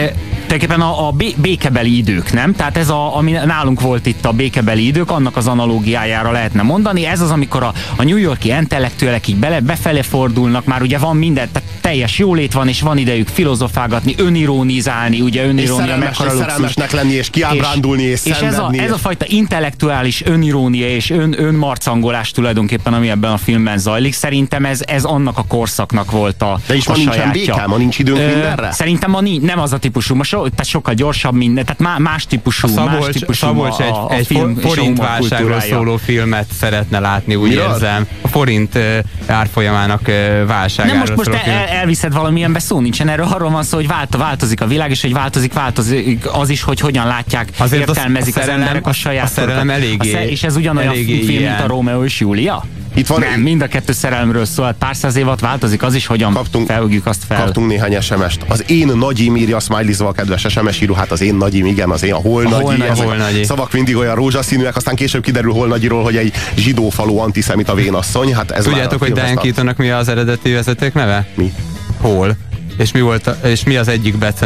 tulajdonképpen 0.48 0.82
a, 0.82 1.08
a 1.08 1.14
békebeli 1.42 1.98
idők, 1.98 2.34
nem? 2.34 2.54
Tehát 2.54 2.78
ez 2.78 2.90
a, 2.90 3.16
ami 3.18 3.32
nálunk 3.32 3.82
volt 3.82 4.06
itt 4.06 4.26
a 4.26 4.32
békebeli 4.32 4.86
idők, 4.86 5.12
annak 5.12 5.36
az 5.38 5.48
analógiájára 5.48 6.32
lehetne 6.32 6.62
mondani. 6.62 7.06
Ez 7.06 7.22
az, 7.22 7.32
amikor 7.32 7.64
a, 7.64 7.74
a 7.96 8.04
New 8.04 8.18
Yorki 8.18 8.50
intellektuelek 8.50 9.28
így 9.28 9.36
bele, 9.36 9.60
befele 9.60 10.04
fordulnak, 10.04 10.66
már 10.66 10.82
ugye 10.82 10.98
van 10.98 11.18
minden, 11.18 11.50
tehát 11.52 11.67
teljes 11.88 12.18
jólét 12.18 12.54
van, 12.54 12.68
és 12.68 12.82
van 12.82 12.98
idejük 12.98 13.28
filozofálgatni, 13.28 14.16
önironizálni, 14.18 15.22
ugye 15.22 15.46
önirónia 15.46 16.10
és 16.10 16.18
szerelmesnek 16.18 16.92
lenni, 16.92 17.14
és 17.14 17.30
kiábrándulni, 17.30 18.04
és, 18.04 18.26
és, 18.26 18.32
és 18.32 18.38
ez, 18.38 18.60
a, 18.60 18.72
ez 18.78 18.92
a 18.92 18.98
fajta 18.98 19.26
intellektuális 19.28 20.26
önirónia 20.26 20.88
és 20.88 21.10
ön, 21.10 21.36
önmarcangolás 21.38 22.32
tulajdonképpen, 22.32 22.94
ami 22.94 23.10
ebben 23.10 23.32
a 23.32 23.38
filmben 23.38 23.78
zajlik, 23.78 24.14
szerintem 24.14 24.66
ez, 24.66 24.82
ez 24.88 25.04
annak 25.04 25.38
a 25.38 25.44
korszaknak 25.48 26.12
volt 26.12 26.42
a 26.42 26.60
De 26.68 26.76
is 26.76 26.88
a 26.88 26.92
ma 26.92 26.98
nincsen 26.98 27.32
béke, 27.32 27.68
ma 27.68 27.78
nincs 27.78 28.00
időnk 28.00 28.20
Ö, 28.20 28.28
mindenre? 28.28 28.72
Szerintem 28.72 29.12
ma 29.12 29.22
nincs, 29.22 29.44
nem 29.44 29.60
az 29.60 29.74
a 29.74 29.78
típusú, 29.78 30.16
ma 30.16 30.24
so, 30.24 30.50
tehát 30.50 30.66
sokkal 30.66 30.94
gyorsabb 30.94 31.34
minden, 31.34 31.66
tehát 31.66 32.00
más 32.00 32.26
típusú, 32.26 32.68
Szabolcs, 32.68 33.06
más 33.06 33.14
típusú 33.14 33.46
Szabolcs 33.46 33.80
a, 33.80 33.84
egy, 33.84 33.90
a, 33.90 34.06
a 34.10 34.14
egy 34.14 34.28
film 34.28 34.56
forintválságról 34.56 35.60
szóló 35.60 35.98
filmet 35.98 36.46
szeretne 36.60 37.00
látni, 37.00 37.36
úgy 37.36 37.50
Miről? 37.50 37.70
érzem. 37.72 38.08
A 38.22 38.28
forint 38.28 38.80
árfolyamának 39.26 40.02
válságáról 40.48 40.98
Nem 40.98 41.16
most, 41.16 41.30
most 41.30 41.46
el, 41.46 41.68
elviszed 41.78 42.14
valamilyenbe, 42.14 42.60
szó 42.60 42.80
nincsen. 42.80 43.10
Erről, 43.10 43.26
arról 43.26 43.50
van 43.50 43.64
szó, 43.64 43.78
hogy 43.78 43.88
vált, 43.88 44.16
változik 44.18 44.62
a 44.62 44.68
világ, 44.68 44.90
és 44.90 45.02
hogy 45.02 45.14
változik, 45.14 45.54
változik 45.54 46.28
az 46.32 46.50
is, 46.50 46.62
hogy 46.62 46.80
hogyan 46.80 47.08
látják, 47.08 47.50
Azért 47.58 47.88
értelmezik 47.88 48.36
a, 48.36 48.40
a 48.40 48.44
az 48.44 48.50
emberek 48.50 48.88
a 48.88 48.94
saját 48.94 49.26
a 49.26 49.28
szerelem 49.28 49.70
eléggé, 49.70 50.14
a 50.14 50.22
És 50.22 50.44
ez 50.44 50.56
ugyanolyan 50.56 50.94
film, 50.94 51.44
mint 51.44 51.60
a 51.60 51.68
Rómeó 51.68 52.04
és 52.04 52.20
Júlia? 52.20 52.64
Itt 52.98 53.08
van 53.08 53.20
nem, 53.20 53.42
mind 53.42 53.62
a 53.62 53.68
kettő 53.68 53.94
szerelemről 53.94 54.46
szól, 54.46 54.76
pár 54.80 54.96
száz 54.96 55.16
évat 55.16 55.40
változik 55.40 55.84
az 55.84 55.94
is, 55.94 56.06
hogyan 56.06 56.34
kaptunk, 56.34 56.68
felügjük 56.68 57.06
azt 57.06 57.24
fel. 57.28 57.44
Kaptunk 57.44 57.68
néhány 57.68 58.02
SMS-t. 58.02 58.46
Az 58.48 58.64
én 58.68 58.92
nagyim 58.96 59.36
írja 59.36 59.60
smiley 59.60 60.08
a 60.08 60.12
kedves 60.12 60.46
SMS 60.50 60.82
író, 60.82 60.94
hát 60.94 61.12
az 61.12 61.22
én 61.22 61.36
nagyim, 61.36 61.66
igen, 61.66 61.90
az 61.90 62.04
én 62.04 62.14
a 62.14 62.18
hol 62.18 62.46
a 62.46 62.50
nagyi. 62.50 63.02
Hol 63.02 63.16
nagyi. 63.16 63.44
Szavak 63.44 63.74
mindig 63.74 63.96
olyan 63.96 64.16
rózsaszínűek, 64.16 64.76
aztán 64.76 64.96
később 64.96 65.24
kiderül 65.24 65.52
hol 65.52 65.68
nagyiról, 65.68 66.04
hogy 66.04 66.16
egy 66.16 66.34
zsidófalú 66.56 67.18
antiszemita 67.18 67.74
vénasszony. 67.74 68.36
Hát 68.36 68.52
ez 68.52 68.64
Tudjátok, 68.64 69.00
hogy 69.00 69.12
Dan 69.12 69.36
Keatonnak 69.36 69.78
mi 69.78 69.90
az 69.90 70.08
eredeti 70.08 70.52
vezeték 70.52 70.94
neve? 70.94 71.28
Mi? 71.36 71.54
Hol. 71.98 72.36
És 72.78 72.92
mi, 72.92 73.02
volt 73.02 73.28
a, 73.28 73.38
és 73.44 73.64
mi 73.64 73.76
az 73.76 73.88
egyik 73.88 74.18
Bece 74.18 74.46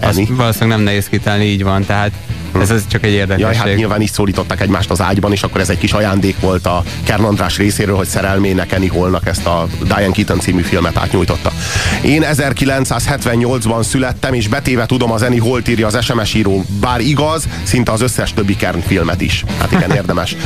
Azt 0.00 0.20
valószínűleg 0.28 0.76
nem 0.76 0.86
nehéz 0.86 1.08
kitálni, 1.08 1.44
így 1.44 1.62
van. 1.62 1.84
Tehát 1.84 2.12
ez, 2.60 2.70
ez 2.70 2.82
csak 2.86 3.04
egy 3.04 3.12
érdekesség. 3.12 3.44
Jaj, 3.44 3.54
hát 3.54 3.76
nyilván 3.76 4.00
is 4.00 4.10
szólítottak 4.10 4.60
egymást 4.60 4.90
az 4.90 5.00
ágyban, 5.00 5.32
és 5.32 5.42
akkor 5.42 5.60
ez 5.60 5.70
egy 5.70 5.78
kis 5.78 5.92
ajándék 5.92 6.40
volt 6.40 6.66
a 6.66 6.82
Kern 7.04 7.24
András 7.24 7.56
részéről, 7.56 7.96
hogy 7.96 8.06
szerelmének 8.06 8.72
Annie 8.72 8.90
Hallnak 8.90 9.26
ezt 9.26 9.46
a 9.46 9.66
Diane 9.82 10.10
Keaton 10.12 10.40
című 10.40 10.62
filmet 10.62 10.96
átnyújtotta. 10.96 11.52
Én 12.02 12.24
1978-ban 12.32 13.82
születtem, 13.82 14.34
és 14.34 14.48
betéve 14.48 14.86
tudom, 14.86 15.12
az 15.12 15.22
Annie 15.22 15.40
Hall 15.40 15.62
írja 15.68 15.86
az 15.86 16.04
SMS 16.04 16.34
író, 16.34 16.64
bár 16.80 17.00
igaz, 17.00 17.48
szinte 17.62 17.92
az 17.92 18.00
összes 18.00 18.32
többi 18.32 18.56
Kern 18.56 18.80
filmet 18.80 19.20
is. 19.20 19.44
Hát 19.58 19.72
igen, 19.72 19.90
érdemes. 20.00 20.36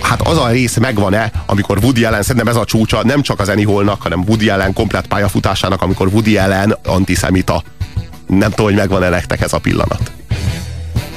Hát 0.00 0.22
az 0.22 0.38
a 0.38 0.48
rész 0.48 0.76
megvan-e, 0.76 1.30
amikor 1.46 1.78
Woody 1.82 2.04
Allen, 2.04 2.22
szerintem 2.22 2.48
ez 2.48 2.56
a 2.56 2.64
csúcsa 2.64 3.04
nem 3.04 3.22
csak 3.22 3.40
az 3.40 3.48
Annie 3.48 3.66
Hallnak, 3.66 4.02
hanem 4.02 4.24
Woody 4.26 4.48
Allen 4.48 4.72
komplet 4.72 5.06
pályafutásának, 5.06 5.82
amikor 5.82 6.06
Woody 6.06 6.38
Allen 6.38 6.78
antiszemita. 6.84 7.62
Nem 8.28 8.50
tudom, 8.50 8.66
hogy 8.66 8.74
megvan-e 8.74 9.08
nektek 9.08 9.40
ez 9.40 9.52
a 9.52 9.58
pillanat. 9.58 10.10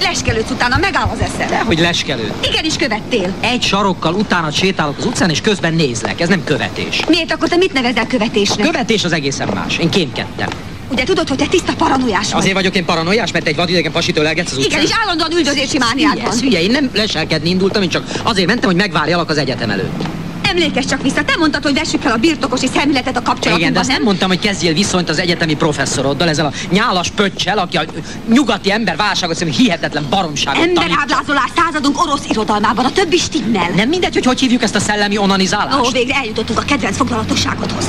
Leskelődsz 0.01 0.49
utána, 0.49 0.77
megáll 0.77 1.07
az 1.13 1.19
eszem. 1.19 1.65
Hogy 1.65 1.79
leskelőd. 1.79 2.33
Igenis 2.43 2.75
követtél. 2.75 3.33
Egy 3.39 3.61
sarokkal 3.61 4.13
utána 4.13 4.51
sétálok 4.51 4.97
az 4.97 5.05
utcán, 5.05 5.29
és 5.29 5.41
közben 5.41 5.73
nézlek. 5.73 6.21
Ez 6.21 6.29
nem 6.29 6.43
követés. 6.43 7.03
Miért 7.07 7.31
akkor 7.31 7.47
te 7.47 7.55
mit 7.55 7.73
nevezel 7.73 8.07
követésnek? 8.07 8.65
Követés 8.65 9.03
az 9.03 9.11
egészen 9.11 9.49
más. 9.53 9.77
Én 9.77 9.89
kémkedtem. 9.89 10.47
Ugye 10.91 11.03
tudod, 11.03 11.27
hogy 11.27 11.37
te 11.37 11.45
tiszta 11.45 11.73
paranoiás 11.77 12.31
vagy? 12.31 12.39
Azért 12.39 12.53
vagyok 12.55 12.75
én 12.75 12.85
paranoiás, 12.85 13.31
mert 13.31 13.47
egy 13.47 13.55
vadidegen 13.55 13.91
pasitől 13.91 14.27
elgetsz 14.27 14.51
az 14.51 14.57
utcán. 14.57 14.71
Igen, 14.71 14.83
és 14.83 14.91
állandóan 15.01 15.31
üldözési 15.31 15.77
mániád 15.77 16.21
van. 16.21 16.39
Hülye, 16.39 16.61
én 16.61 16.71
nem 16.71 16.89
leselkedni 16.93 17.49
indultam, 17.49 17.81
én 17.81 17.89
csak 17.89 18.03
azért 18.23 18.47
mentem, 18.47 18.69
hogy 18.69 18.79
megvárjalak 18.79 19.29
az 19.29 19.37
egyetem 19.37 19.69
előtt. 19.69 20.03
Emlékezz 20.51 20.89
csak 20.89 21.01
vissza, 21.01 21.23
te 21.23 21.35
mondtad, 21.37 21.63
hogy 21.63 21.73
vessük 21.73 22.01
fel 22.01 22.11
a 22.11 22.17
birtokosi 22.17 22.67
szemléletet 22.73 23.17
a 23.17 23.21
kapcsolatunkban, 23.21 23.59
Igen, 23.59 23.73
de 23.73 23.79
azt 23.79 23.89
nem? 23.89 24.01
mondtam, 24.03 24.27
hogy 24.27 24.39
kezdjél 24.39 24.73
viszonyt 24.73 25.09
az 25.09 25.19
egyetemi 25.19 25.55
professzoroddal, 25.55 26.29
ezzel 26.29 26.45
a 26.45 26.51
nyálas 26.71 27.09
pöccsel, 27.09 27.57
aki 27.57 27.77
a 27.77 27.83
nyugati 28.27 28.71
ember 28.71 28.95
válságot 28.95 29.35
szerint 29.37 29.55
hihetetlen 29.55 30.05
baromságot 30.09 30.63
Emberábrázolás 30.63 31.49
századunk 31.55 32.01
orosz 32.01 32.25
irodalmában, 32.29 32.85
a 32.85 32.91
többi 32.91 33.17
stimmel. 33.17 33.69
Nem 33.75 33.89
mindegy, 33.89 34.13
hogy 34.13 34.25
hogy 34.25 34.39
hívjuk 34.39 34.63
ezt 34.63 34.75
a 34.75 34.79
szellemi 34.79 35.17
onanizálást. 35.17 35.87
Ó, 35.87 35.91
végre 35.91 36.15
eljutottunk 36.15 36.59
a 36.59 36.63
kedvenc 36.63 36.97
foglalatosságodhoz. 36.97 37.85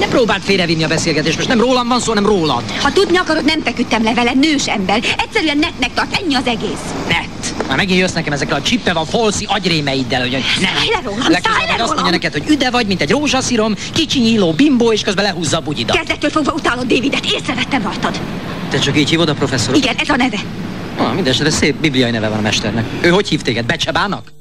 Ne 0.00 0.06
próbáld 0.06 0.42
félrevinni 0.42 0.82
a 0.82 0.88
beszélgetést, 0.88 1.36
most 1.36 1.48
nem 1.48 1.60
rólam 1.60 1.88
van 1.88 2.00
szó, 2.00 2.12
nem 2.12 2.26
rólad. 2.26 2.62
Ha 2.82 2.92
tudni 2.92 3.16
akarod, 3.16 3.44
nem 3.44 3.62
feküdtem 3.62 4.02
le 4.02 4.14
vele, 4.14 4.32
nős 4.34 4.66
ember. 4.66 5.00
Egyszerűen 5.18 5.58
netnek 5.58 5.94
tart, 5.94 6.20
ennyi 6.22 6.34
az 6.34 6.46
egész. 6.46 6.84
Net. 7.08 7.39
Már 7.70 7.78
megint 7.78 8.00
jössz 8.00 8.12
nekem 8.12 8.32
ezekkel 8.32 8.56
a 8.56 8.62
csippe 8.62 8.92
van 8.92 9.06
folszi 9.06 9.44
agyrémeiddel, 9.48 10.20
hogy 10.20 10.30
ne. 10.30 10.38
Szállj 10.38 10.88
le 10.88 11.00
rólam, 11.04 11.20
szállj 11.20 11.76
le 11.76 11.82
azt 11.82 11.94
mondja 11.94 12.10
neked, 12.10 12.32
hogy 12.32 12.42
üde 12.48 12.70
vagy, 12.70 12.86
mint 12.86 13.00
egy 13.00 13.10
rózsaszírom, 13.10 13.74
kicsi 13.92 14.20
nyíló 14.20 14.52
bimbó, 14.52 14.92
és 14.92 15.02
közben 15.02 15.24
lehúzza 15.24 15.56
a 15.56 15.60
bugyidat. 15.60 15.96
Kezdettől 15.96 16.30
fogva 16.30 16.52
utálod 16.52 16.86
Davidet, 16.86 17.24
észrevettem 17.24 17.82
rajtad. 17.82 18.20
Te 18.70 18.78
csak 18.78 18.98
így 18.98 19.08
hívod 19.08 19.28
a 19.28 19.34
professzor? 19.34 19.76
Igen, 19.76 19.96
ez 19.96 20.08
a 20.08 20.16
neve. 20.16 20.38
Ah, 20.96 21.14
mindesetre 21.14 21.50
szép 21.50 21.74
bibliai 21.74 22.10
neve 22.10 22.28
van 22.28 22.38
a 22.38 22.42
mesternek. 22.42 22.84
Ő 23.00 23.08
hogy 23.08 23.28
hív 23.28 23.42
téged? 23.42 23.64
Becsebának? 23.64 24.32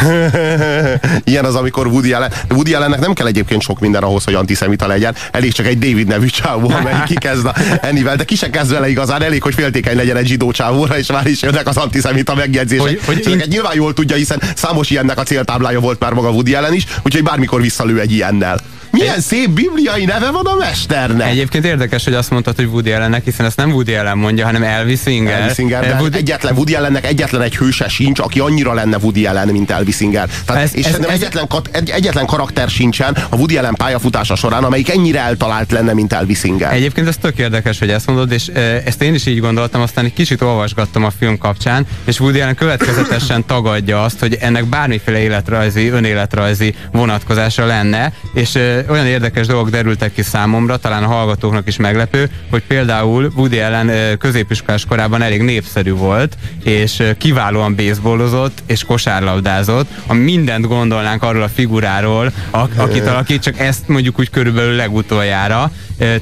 Ilyen 1.24 1.44
az, 1.44 1.54
amikor 1.54 1.86
Woody 1.86 2.12
Allen... 2.12 2.32
Woody 2.50 2.74
Allennek 2.74 3.00
nem 3.00 3.12
kell 3.12 3.26
egyébként 3.26 3.62
sok 3.62 3.80
minden 3.80 4.02
ahhoz, 4.02 4.24
hogy 4.24 4.34
antiszemita 4.34 4.86
legyen. 4.86 5.14
Elég 5.30 5.52
csak 5.52 5.66
egy 5.66 5.78
David 5.78 6.06
nevű 6.06 6.26
csávó, 6.26 6.70
amely 6.70 6.94
kikezd 7.06 7.48
ennivel, 7.80 8.16
de 8.16 8.24
ki 8.24 8.36
se 8.36 8.50
kezd 8.50 8.72
vele 8.72 8.88
igazán, 8.88 9.22
elég, 9.22 9.42
hogy 9.42 9.54
féltékeny 9.54 9.96
legyen 9.96 10.16
egy 10.16 10.26
zsidó 10.26 10.50
csávóra, 10.50 10.98
és 10.98 11.06
már 11.06 11.26
is 11.26 11.42
jönnek 11.42 11.68
az 11.68 11.76
antiszemita 11.76 12.34
megjegyzések. 12.34 12.86
Hogy, 12.86 13.00
hogy 13.04 13.28
én... 13.28 13.42
nyilván 13.46 13.74
jól 13.74 13.92
tudja, 13.92 14.16
hiszen 14.16 14.42
számos 14.56 14.90
ilyennek 14.90 15.18
a 15.18 15.22
céltáblája 15.22 15.80
volt 15.80 16.00
már 16.00 16.12
maga 16.12 16.30
Woody 16.30 16.54
Allen 16.54 16.74
is, 16.74 16.86
úgyhogy 17.02 17.22
bármikor 17.22 17.60
visszalő 17.60 18.00
egy 18.00 18.12
ilyennel. 18.12 18.58
Milyen 18.92 19.14
egy... 19.14 19.20
szép 19.20 19.50
bibliai 19.50 20.04
neve 20.04 20.30
van 20.30 20.46
a 20.46 20.54
mesternek. 20.54 21.30
Egyébként 21.30 21.64
érdekes, 21.64 22.04
hogy 22.04 22.14
azt 22.14 22.30
mondtad, 22.30 22.56
hogy 22.56 22.64
Woody 22.64 22.92
Allennek, 22.92 23.24
hiszen 23.24 23.46
ezt 23.46 23.56
nem 23.56 23.72
Woody 23.72 23.94
Allen 23.94 24.18
mondja, 24.18 24.44
hanem 24.44 24.62
Elvis 24.62 25.00
Singer. 25.00 25.40
Elvis 25.40 25.54
Singer, 25.54 25.86
de 25.86 25.96
Woody... 26.00 26.16
egyetlen 26.16 26.54
Woody 26.54 26.74
Allennek 26.74 27.06
egyetlen 27.06 27.42
egy 27.42 27.56
hőse 27.56 27.88
sincs, 27.88 28.18
aki 28.18 28.40
annyira 28.40 28.72
lenne 28.74 28.96
Woody 28.96 29.26
Allen, 29.26 29.48
mint 29.48 29.70
Elvis 29.70 29.96
Singer. 29.96 30.28
Tehát, 30.44 30.62
ez, 30.62 30.76
és 30.76 30.84
ez, 30.84 30.94
ez, 30.94 31.04
egyetlen, 31.08 31.46
egy, 31.70 31.90
egyetlen 31.90 32.26
karakter 32.26 32.68
sincsen 32.68 33.16
a 33.30 33.36
Woody 33.36 33.56
Allen 33.56 33.74
pályafutása 33.74 34.34
során, 34.34 34.64
amelyik 34.64 34.90
ennyire 34.90 35.20
eltalált 35.20 35.70
lenne, 35.70 35.92
mint 35.92 36.12
Elvis 36.12 36.38
Singer. 36.38 36.72
Egyébként 36.72 37.08
ez 37.08 37.16
tök 37.16 37.38
érdekes, 37.38 37.78
hogy 37.78 37.90
ezt 37.90 38.06
mondod, 38.06 38.32
és 38.32 38.48
e, 38.54 38.60
ezt 38.60 39.02
én 39.02 39.14
is 39.14 39.26
így 39.26 39.40
gondoltam, 39.40 39.80
aztán 39.80 40.04
egy 40.04 40.12
kicsit 40.12 40.40
olvasgattam 40.42 41.04
a 41.04 41.10
film 41.18 41.38
kapcsán, 41.38 41.86
és 42.04 42.20
Woody 42.20 42.40
Allen 42.40 42.54
következetesen 42.54 43.46
tagadja 43.52 44.02
azt, 44.02 44.20
hogy 44.20 44.36
ennek 44.40 44.64
bármiféle 44.64 45.18
életrajzi, 45.18 45.88
önéletrajzi 45.88 46.74
vonatkozása 46.92 47.66
lenne, 47.66 48.12
és 48.34 48.54
e, 48.54 48.84
olyan 48.92 49.06
érdekes 49.06 49.46
dolgok 49.46 49.70
derültek 49.70 50.12
ki 50.12 50.22
számomra, 50.22 50.76
talán 50.76 51.02
a 51.02 51.06
hallgatóknak 51.06 51.68
is 51.68 51.76
meglepő, 51.76 52.30
hogy 52.50 52.62
például 52.66 53.32
Woody 53.36 53.60
Allen 53.60 54.18
középiskolás 54.18 54.84
korában 54.84 55.22
elég 55.22 55.42
népszerű 55.42 55.92
volt, 55.92 56.36
és 56.64 57.02
kiválóan 57.18 57.74
baseballozott, 57.76 58.62
és 58.66 58.84
kosárlabdázott, 58.84 59.88
a 60.06 60.12
mindent 60.12 60.66
gondolnánk 60.66 61.22
arról 61.22 61.42
a 61.42 61.48
figuráról, 61.48 62.32
akit 62.76 63.06
alakít, 63.06 63.42
csak 63.42 63.58
ezt 63.58 63.88
mondjuk 63.88 64.18
úgy 64.18 64.30
körülbelül 64.30 64.74
legutoljára. 64.74 65.70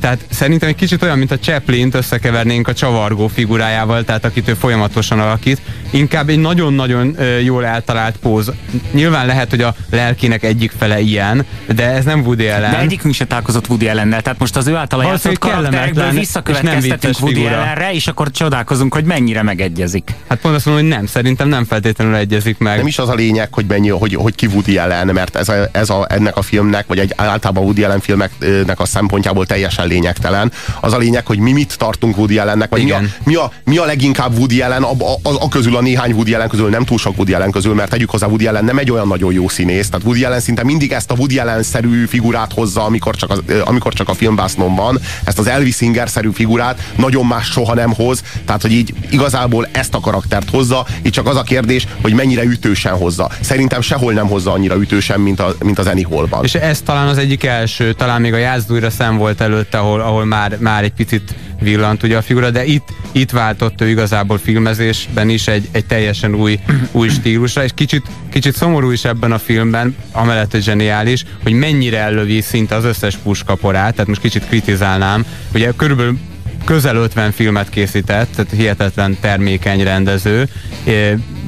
Tehát 0.01 0.19
szerintem 0.31 0.69
egy 0.69 0.75
kicsit 0.75 1.03
olyan, 1.03 1.19
mint 1.19 1.31
a 1.31 1.39
Chaplin-t 1.39 1.95
összekevernénk 1.95 2.69
a 2.69 2.75
csavargó 2.75 3.27
figurájával, 3.27 4.05
tehát 4.05 4.25
akit 4.25 4.49
ő 4.49 4.55
folyamatosan 4.55 5.21
alakít. 5.21 5.61
Inkább 5.91 6.29
egy 6.29 6.39
nagyon-nagyon 6.39 7.17
jól 7.45 7.67
eltalált 7.67 8.17
póz. 8.17 8.53
Nyilván 8.93 9.27
lehet, 9.27 9.51
hogy 9.51 9.61
a 9.61 9.75
lelkének 9.91 10.43
egyik 10.43 10.73
fele 10.79 11.01
ilyen, 11.01 11.45
de 11.75 11.91
ez 11.91 12.05
nem 12.05 12.21
Woody 12.21 12.49
Allen. 12.49 12.71
De 12.71 12.79
egyikünk 12.79 13.15
se 13.15 13.25
találkozott 13.25 13.69
Woody 13.69 13.89
Allennel, 13.89 14.23
tehát 14.23 14.39
most 14.39 14.57
az 14.57 14.67
ő 14.67 14.75
által 14.75 15.05
játszott 15.05 15.39
karakterekből 15.39 16.11
visszakövetkeztetünk 16.11 17.21
Woody 17.21 17.47
Allenre, 17.47 17.93
és 17.93 18.07
akkor 18.07 18.31
csodálkozunk, 18.31 18.95
hogy 18.95 19.05
mennyire 19.05 19.43
megegyezik. 19.43 20.15
Hát 20.29 20.39
pont 20.41 20.55
azt 20.55 20.67
mondom, 20.67 20.85
hogy 20.85 20.93
nem, 20.97 21.07
szerintem 21.07 21.49
nem 21.49 21.65
feltétlenül 21.65 22.15
egyezik 22.15 22.59
meg. 22.59 22.77
Nem 22.77 22.87
is 22.87 22.99
az 22.99 23.09
a 23.09 23.15
lényeg, 23.15 23.49
hogy 23.55 23.65
mennyi, 23.69 23.89
hogy, 23.89 24.15
hogy 24.15 24.35
ki 24.35 24.47
Woody 24.47 24.79
Allen, 24.79 25.07
mert 25.07 25.37
ez, 25.37 25.49
a, 25.49 25.69
ez 25.73 25.91
a, 25.91 26.07
ennek 26.09 26.37
a 26.37 26.43
filmnek, 26.43 26.87
vagy 26.87 26.99
egy 26.99 27.13
általában 27.17 27.65
Woody 27.65 27.85
Allen 27.85 28.01
filmeknek 28.01 28.81
a 28.81 28.85
szempontjából 28.85 29.47
teljesen 29.71 29.87
lényegtelen. 29.87 30.53
Az 30.81 30.93
a 30.93 30.99
lényeg, 30.99 31.27
hogy 31.27 31.39
mi 31.39 31.53
mit 31.53 31.79
tartunk 31.79 32.17
Woody 32.17 32.39
Allennek, 32.39 32.71
vagy 32.71 32.85
mi 32.85 32.91
a, 32.91 33.00
mi, 33.25 33.35
a, 33.35 33.53
mi 33.65 33.77
a 33.77 33.85
leginkább 33.85 34.39
Woody 34.39 34.62
Allen, 34.62 34.83
a, 34.83 34.91
a, 34.91 35.29
a, 35.29 35.43
a 35.43 35.49
közül 35.49 35.77
a 35.77 35.81
néhány 35.81 36.12
Woody 36.12 36.35
Allen 36.35 36.49
közül, 36.49 36.69
nem 36.69 36.85
túl 36.85 36.99
sok 36.99 37.17
Woody 37.17 37.33
Allen 37.33 37.50
közül, 37.50 37.75
mert 37.75 37.91
tegyük 37.91 38.11
hozzá 38.11 38.27
Woody 38.27 38.47
Allen 38.47 38.65
nem 38.65 38.79
egy 38.79 38.91
olyan 38.91 39.07
nagyon 39.07 39.33
jó 39.33 39.49
színész, 39.49 39.89
tehát 39.89 40.07
Woody 40.07 40.25
Allen 40.25 40.41
szinte 40.41 40.65
mindig 40.65 40.93
ezt 40.93 41.11
a 41.11 41.15
Woody 41.15 41.39
Allen-szerű 41.39 42.05
figurát 42.05 42.53
hozza, 42.53 42.85
amikor 42.85 43.17
csak, 43.17 43.31
az, 43.31 43.43
amikor 43.65 43.93
csak 43.93 44.09
a 44.09 44.15
filmbásznom 44.15 44.75
van, 44.75 45.00
ezt 45.25 45.39
az 45.39 45.47
Elvis 45.47 45.75
Singer-szerű 45.75 46.31
figurát 46.33 46.93
nagyon 46.97 47.27
más 47.27 47.47
soha 47.47 47.75
nem 47.75 47.93
hoz, 47.95 48.23
tehát 48.45 48.62
hogy 48.62 48.73
így 48.73 48.95
igazából 49.11 49.69
ezt 49.73 49.95
a 49.95 50.00
karaktert 50.00 50.50
hozza, 50.50 50.87
így 51.03 51.12
csak 51.12 51.27
az 51.27 51.37
a 51.37 51.43
kérdés, 51.43 51.87
hogy 52.03 52.12
mennyire 52.12 52.43
ütősen 52.43 52.93
hozza. 52.93 53.31
Szerintem 53.41 53.81
sehol 53.81 54.12
nem 54.12 54.27
hozza 54.27 54.53
annyira 54.53 54.77
ütősen, 54.77 55.21
mint, 55.21 55.41
a, 55.41 55.55
mint 55.65 55.79
az 55.79 55.87
Annie 55.87 56.07
Hallban. 56.11 56.45
És 56.45 56.55
ez 56.55 56.81
talán 56.81 57.09
az 57.09 57.19
egyik 57.19 57.45
első, 57.45 57.93
talán 57.93 58.21
még 58.21 58.33
a 58.33 58.37
Játzdújra 58.37 58.91
szem 58.91 59.17
volt 59.17 59.41
előtte, 59.52 59.78
ahol, 59.78 60.00
ahol 60.00 60.25
már, 60.25 60.57
már 60.59 60.85
egy 60.85 60.92
picit 60.92 61.35
villant 61.61 62.02
ugye 62.02 62.16
a 62.16 62.23
figura, 62.23 62.50
de 62.50 62.64
itt, 62.64 62.88
itt 63.12 63.30
váltott 63.30 63.80
ő 63.80 63.88
igazából 63.88 64.38
filmezésben 64.38 65.28
is 65.28 65.49
egy, 65.49 65.69
egy 65.71 65.87
teljesen 65.87 66.35
új, 66.35 66.59
új 66.92 67.09
stílusra, 67.09 67.64
és 67.64 67.71
kicsit, 67.75 68.02
kicsit 68.30 68.54
szomorú 68.54 68.90
is 68.90 69.04
ebben 69.04 69.33
a 69.33 69.38
filmben, 69.38 69.97
amellett, 70.12 70.50
hogy 70.50 70.62
zseniális, 70.62 71.25
hogy 71.42 71.52
mennyire 71.52 71.99
ellövi 71.99 72.40
szinte 72.40 72.75
az 72.75 72.85
összes 72.85 73.16
puskaporát, 73.16 73.92
tehát 73.92 74.07
most 74.07 74.21
kicsit 74.21 74.47
kritizálnám, 74.47 75.25
ugye 75.54 75.73
körülbelül 75.76 76.19
közel 76.64 76.97
50 76.97 77.33
filmet 77.33 77.69
készített, 77.69 78.28
tehát 78.35 78.52
hihetetlen 78.52 79.16
termékeny 79.21 79.83
rendező. 79.83 80.49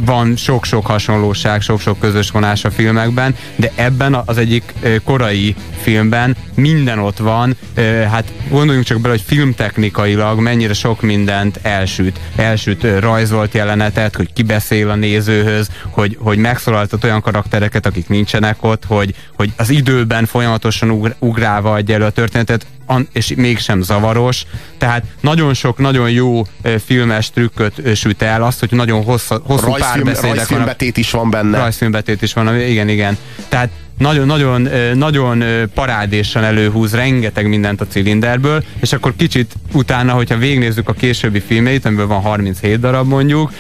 Van 0.04 0.37
sok-sok 0.37 0.87
hasonlóság, 0.87 1.61
sok-sok 1.61 1.99
közös 1.99 2.30
vonás 2.30 2.64
a 2.64 2.71
filmekben, 2.71 3.35
de 3.56 3.73
ebben 3.75 4.14
az 4.25 4.38
egyik 4.38 4.73
korai 5.04 5.54
filmben 5.80 6.37
minden 6.54 6.99
ott 6.99 7.18
van. 7.18 7.56
Hát 8.11 8.32
gondoljunk 8.49 8.87
csak 8.87 9.00
bele, 9.00 9.14
hogy 9.14 9.25
filmtechnikailag 9.26 10.40
mennyire 10.40 10.73
sok 10.73 11.00
mindent 11.00 11.59
elsüt. 11.62 12.21
Elsüt 12.37 12.87
rajzolt 12.99 13.54
jelenetet, 13.54 14.16
hogy 14.16 14.32
kibeszél 14.32 14.90
a 14.90 14.94
nézőhöz, 14.94 15.71
hogy, 15.90 16.16
hogy 16.21 16.38
megszólaltat 16.38 17.04
olyan 17.04 17.21
karaktereket, 17.21 17.87
akik 17.87 18.09
nincsenek 18.09 18.56
ott, 18.61 18.85
hogy, 18.85 19.14
hogy 19.37 19.52
az 19.56 19.71
időben 19.71 20.26
folyamatosan 20.26 21.14
ugrálva 21.18 21.73
adja 21.73 21.94
elő 21.94 22.04
a 22.04 22.11
történetet, 22.11 22.66
és 23.12 23.32
mégsem 23.37 23.82
zavaros. 23.82 24.44
Tehát 24.78 25.04
nagyon 25.21 25.54
sok, 25.54 25.78
nagyon 25.78 26.11
jó 26.11 26.42
filmes 26.85 27.30
trükköt 27.30 27.97
süt 27.97 28.23
el, 28.23 28.42
azt, 28.42 28.61
hogy 28.61 28.71
nagyon 28.73 29.04
hossza, 29.04 29.40
hosszú 29.44 29.76
Rajzfilm, 29.94 30.34
rajzfilmbetét 30.34 30.96
is 30.96 31.11
van 31.11 31.30
benne. 31.30 31.58
Rajzfilmbetét 31.58 32.22
is 32.22 32.32
van, 32.32 32.61
igen, 32.61 32.88
igen. 32.88 33.18
Tehát 33.49 33.70
nagyon-nagyon 34.02 34.68
nagyon 34.94 35.44
parádésan 35.75 36.44
előhúz 36.44 36.94
rengeteg 36.94 37.49
mindent 37.49 37.80
a 37.80 37.87
cilinderből, 37.87 38.64
és 38.80 38.92
akkor 38.92 39.12
kicsit 39.16 39.54
utána, 39.73 40.12
hogyha 40.12 40.37
végnézzük 40.37 40.88
a 40.88 40.92
későbbi 40.92 41.40
filmeit, 41.40 41.85
amiből 41.85 42.06
van 42.06 42.21
37 42.21 42.80
darab 42.80 43.09
mondjuk, 43.09 43.52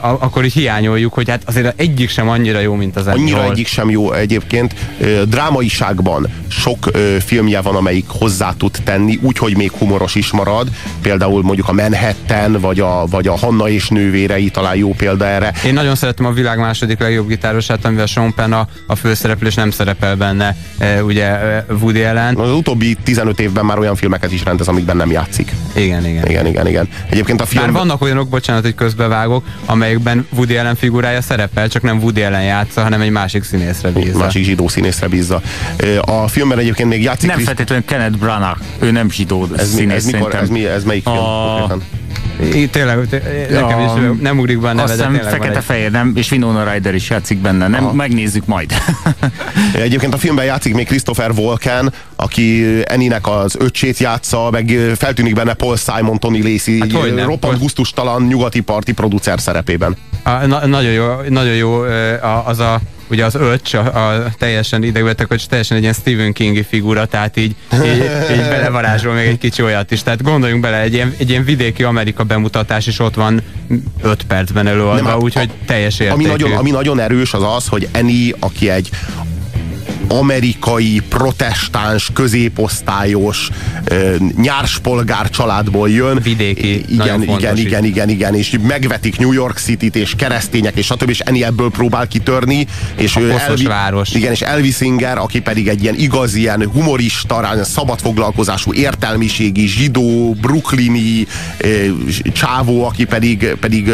akkor 0.00 0.44
is 0.44 0.54
hiányoljuk, 0.54 1.14
hogy 1.14 1.28
hát 1.28 1.42
azért 1.46 1.80
egyik 1.80 2.08
sem 2.08 2.28
annyira 2.28 2.58
jó, 2.58 2.74
mint 2.74 2.96
az 2.96 3.06
Annyira 3.06 3.36
Annyira 3.36 3.52
egyik 3.52 3.66
sem 3.66 3.90
jó 3.90 4.12
egyébként. 4.12 4.74
Drámaiságban 5.24 6.28
sok 6.48 6.90
filmje 7.24 7.60
van, 7.60 7.76
amelyik 7.76 8.04
hozzá 8.08 8.54
tud 8.58 8.76
tenni, 8.84 9.18
úgyhogy 9.22 9.56
még 9.56 9.70
humoros 9.70 10.14
is 10.14 10.30
marad. 10.30 10.68
Például 11.02 11.42
mondjuk 11.42 11.68
a 11.68 11.72
Manhattan, 11.72 12.60
vagy 12.60 12.80
a, 12.80 13.04
vagy 13.06 13.26
a 13.26 13.36
Hanna 13.36 13.68
és 13.68 13.88
nővérei 13.88 14.50
talán 14.50 14.76
jó 14.76 14.94
példa 14.94 15.26
erre. 15.26 15.52
Én 15.66 15.74
nagyon 15.74 15.94
szeretem 15.94 16.26
a 16.26 16.32
világ 16.32 16.58
második 16.58 16.98
legjobb 16.98 17.28
gitárosát, 17.28 17.84
amivel 17.84 18.06
Sean 18.06 18.34
Penn 18.34 18.52
a, 18.52 18.68
a 18.86 18.94
főszereplő, 18.94 19.46
és 19.46 19.54
nem 19.54 19.70
szerepel 19.90 20.16
benne 20.16 20.56
e, 20.78 21.02
ugye 21.02 21.24
e, 21.24 21.64
Woody 21.80 22.02
Allen. 22.02 22.36
Az 22.36 22.50
utóbbi 22.50 22.96
15 23.02 23.40
évben 23.40 23.64
már 23.64 23.78
olyan 23.78 23.96
filmeket 23.96 24.32
is 24.32 24.44
rendez, 24.44 24.68
amikben 24.68 24.96
nem 24.96 25.10
játszik. 25.10 25.52
Igen, 25.74 26.06
igen. 26.06 26.26
Igen, 26.26 26.46
igen, 26.46 26.66
igen. 26.66 26.88
Egyébként 27.10 27.40
a 27.40 27.46
film... 27.46 27.62
Bár 27.62 27.72
vannak 27.72 28.02
olyanok, 28.02 28.28
bocsánat, 28.28 28.62
hogy 28.62 28.74
közbevágok, 28.74 29.44
amelyekben 29.66 30.26
Woody 30.36 30.56
Allen 30.56 30.74
figurája 30.74 31.20
szerepel, 31.20 31.68
csak 31.68 31.82
nem 31.82 31.98
Woody 31.98 32.22
Allen 32.22 32.42
játsza, 32.42 32.82
hanem 32.82 33.00
egy 33.00 33.10
másik 33.10 33.42
színészre 33.42 33.90
bízza. 33.90 34.18
Másik 34.18 34.44
zsidó 34.44 34.68
színészre 34.68 35.08
bízza. 35.08 35.40
A 36.00 36.28
filmben 36.28 36.58
egyébként 36.58 36.88
még 36.88 37.02
játszik... 37.02 37.28
Nem 37.28 37.38
feltétlenül 37.38 37.84
Kenneth 37.84 38.18
Branagh, 38.18 38.58
ő 38.78 38.90
nem 38.90 39.10
zsidó 39.10 39.48
ez 39.56 39.68
színész. 39.68 39.86
Mi, 39.86 39.94
ez, 39.94 40.04
mikor, 40.04 40.34
ez, 40.34 40.48
mi, 40.48 40.66
ez 40.66 40.84
melyik 40.84 41.02
film? 41.02 41.16
A... 41.16 41.76
Én 42.54 42.70
tényleg, 42.70 42.98
nekem 43.50 43.80
is 43.80 44.20
nem 44.20 44.38
ugrik 44.38 44.60
be 44.60 44.68
a 44.68 44.72
neve, 44.72 44.96
de 44.96 45.20
fekete-fehér, 45.20 45.90
nem, 45.90 46.12
és 46.16 46.30
Winona 46.30 46.72
Ryder 46.72 46.94
is 46.94 47.10
játszik 47.10 47.38
benne, 47.38 47.68
nem, 47.68 47.84
Aha. 47.84 47.92
megnézzük 47.92 48.46
majd. 48.46 48.72
Egyébként 49.74 50.14
a 50.14 50.18
filmben 50.18 50.44
játszik 50.44 50.74
még 50.74 50.86
Christopher 50.86 51.30
Walken, 51.30 51.92
aki 52.16 52.64
Eninek 52.84 53.28
az 53.28 53.56
öccsét 53.58 53.98
játsza, 53.98 54.48
meg 54.50 54.78
feltűnik 54.96 55.34
benne 55.34 55.54
Paul 55.54 55.76
Simon, 55.76 56.18
Tony 56.18 56.42
Lacey, 56.42 56.78
hát 56.80 57.24
roppant 57.24 57.58
gusztustalan 57.58 58.22
nyugati 58.22 58.60
parti 58.60 58.92
producer 58.92 59.40
szerepében. 59.40 59.96
A, 60.22 60.30
na, 60.46 60.66
nagyon 60.66 60.92
jó, 60.92 61.04
nagyon 61.28 61.54
jó 61.54 61.80
az 62.44 62.58
a 62.58 62.80
ugye 63.10 63.24
az 63.24 63.34
öcs, 63.34 63.74
a, 63.74 64.12
a 64.12 64.32
teljesen 64.38 64.82
idegbetek, 64.82 65.28
hogy 65.28 65.44
teljesen 65.48 65.76
egy 65.76 65.82
ilyen 65.82 65.94
Stephen 65.94 66.32
Kingi 66.32 66.62
figura, 66.62 67.06
tehát 67.06 67.36
így, 67.36 67.54
így, 67.72 68.10
így 68.30 68.48
belevarázsol 68.48 69.14
még 69.14 69.26
egy 69.26 69.38
kicsi 69.38 69.62
olyat 69.62 69.90
is. 69.90 70.02
Tehát 70.02 70.22
gondoljunk 70.22 70.62
bele, 70.62 70.80
egy 70.80 70.92
ilyen, 70.92 71.14
egy 71.18 71.30
ilyen 71.30 71.44
vidéki 71.44 71.82
Amerika 71.82 72.24
bemutatás 72.24 72.86
is 72.86 72.98
ott 72.98 73.14
van 73.14 73.42
5 74.02 74.22
percben 74.22 74.66
előadva, 74.66 75.18
úgyhogy 75.18 75.50
teljes 75.66 75.98
értékű. 75.98 76.20
Ami 76.20 76.30
nagyon, 76.30 76.52
ami 76.52 76.70
nagyon 76.70 77.00
erős 77.00 77.34
az 77.34 77.42
az, 77.42 77.66
hogy 77.66 77.88
Eni, 77.92 78.34
aki 78.38 78.70
egy 78.70 78.90
amerikai, 80.10 81.02
protestáns, 81.08 82.10
középosztályos, 82.12 83.48
nyárspolgár 84.36 85.30
családból 85.30 85.90
jön. 85.90 86.20
Vidéki. 86.22 86.84
Igen, 86.88 87.22
igen, 87.22 87.56
igen, 87.56 87.84
igen, 87.84 88.08
igen, 88.08 88.34
és 88.34 88.56
megvetik 88.66 89.18
New 89.18 89.32
York 89.32 89.58
City-t, 89.58 89.96
és 89.96 90.14
keresztények, 90.16 90.76
és 90.76 90.86
stb. 90.86 91.08
és 91.08 91.20
Eni 91.20 91.44
ebből 91.44 91.70
próbál 91.70 92.06
kitörni. 92.06 92.66
És 92.96 93.16
a 93.16 93.20
Elvi, 93.20 93.64
város. 93.64 94.14
Igen, 94.14 94.32
és 94.32 94.40
Elvis 94.40 94.74
Singer, 94.74 95.18
aki 95.18 95.40
pedig 95.40 95.68
egy 95.68 95.82
ilyen 95.82 95.94
igazi, 95.94 96.40
ilyen 96.40 96.70
humorista, 96.72 97.64
szabadfoglalkozású, 97.64 98.72
értelmiségi, 98.72 99.66
zsidó, 99.66 100.32
brooklyni 100.32 101.26
csávó, 102.32 102.84
aki 102.84 103.04
pedig, 103.04 103.56
pedig 103.60 103.90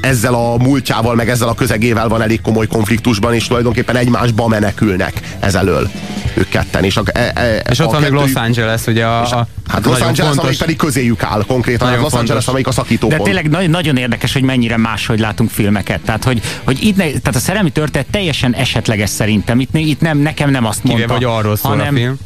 ezzel 0.00 0.34
a 0.34 0.56
múltjával, 0.56 1.14
meg 1.14 1.28
ezzel 1.28 1.48
a 1.48 1.54
közegével 1.54 2.08
van 2.08 2.22
elég 2.22 2.40
komoly 2.40 2.66
konfliktusban, 2.66 3.34
és 3.34 3.46
tulajdonképpen 3.46 3.96
egymásba 3.96 4.48
menekülnek 4.48 5.27
ezelől 5.38 5.90
ők 6.34 6.48
ketten. 6.48 6.84
És, 6.84 6.96
a, 6.96 7.02
e, 7.12 7.32
e, 7.34 7.56
és 7.70 7.78
ott 7.78 7.90
van 7.90 8.00
még 8.00 8.10
Los 8.10 8.32
Angeles, 8.34 8.86
ugye 8.86 9.04
a, 9.04 9.20
a 9.20 9.46
Hát 9.68 9.84
Los 9.84 10.00
Angeles, 10.00 10.16
fontos, 10.16 10.38
amelyik 10.38 10.58
pedig 10.58 10.76
közéjük 10.76 11.22
áll 11.22 11.44
konkrétan, 11.46 11.88
Los 11.88 11.98
fontos. 11.98 12.18
Angeles, 12.18 12.46
amelyik 12.46 12.66
a 12.66 12.72
szakító. 12.72 13.08
De 13.08 13.16
tényleg 13.16 13.48
nagyon, 13.48 13.70
nagyon 13.70 13.96
érdekes, 13.96 14.32
hogy 14.32 14.42
mennyire 14.42 14.76
máshogy 14.76 15.18
látunk 15.18 15.50
filmeket. 15.50 16.00
Tehát, 16.00 16.24
hogy, 16.24 16.40
hogy 16.64 16.84
itt 16.84 16.96
ne, 16.96 17.04
tehát 17.04 17.34
a 17.34 17.38
szerelmi 17.38 17.70
történet 17.70 18.06
teljesen 18.10 18.54
esetleges 18.54 19.10
szerintem. 19.10 19.60
Itt, 19.60 19.76
itt 19.76 20.00
nem, 20.00 20.18
nekem 20.18 20.50
nem 20.50 20.64
azt 20.64 20.84
mondta. 20.84 21.06
Kivéve, 21.06 21.26
hogy 21.26 21.36
arról 21.38 21.56
szól 21.56 21.70
hanem, 21.70 21.94
a 21.94 21.98
film. 21.98 22.18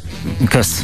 Kösz. 0.47 0.83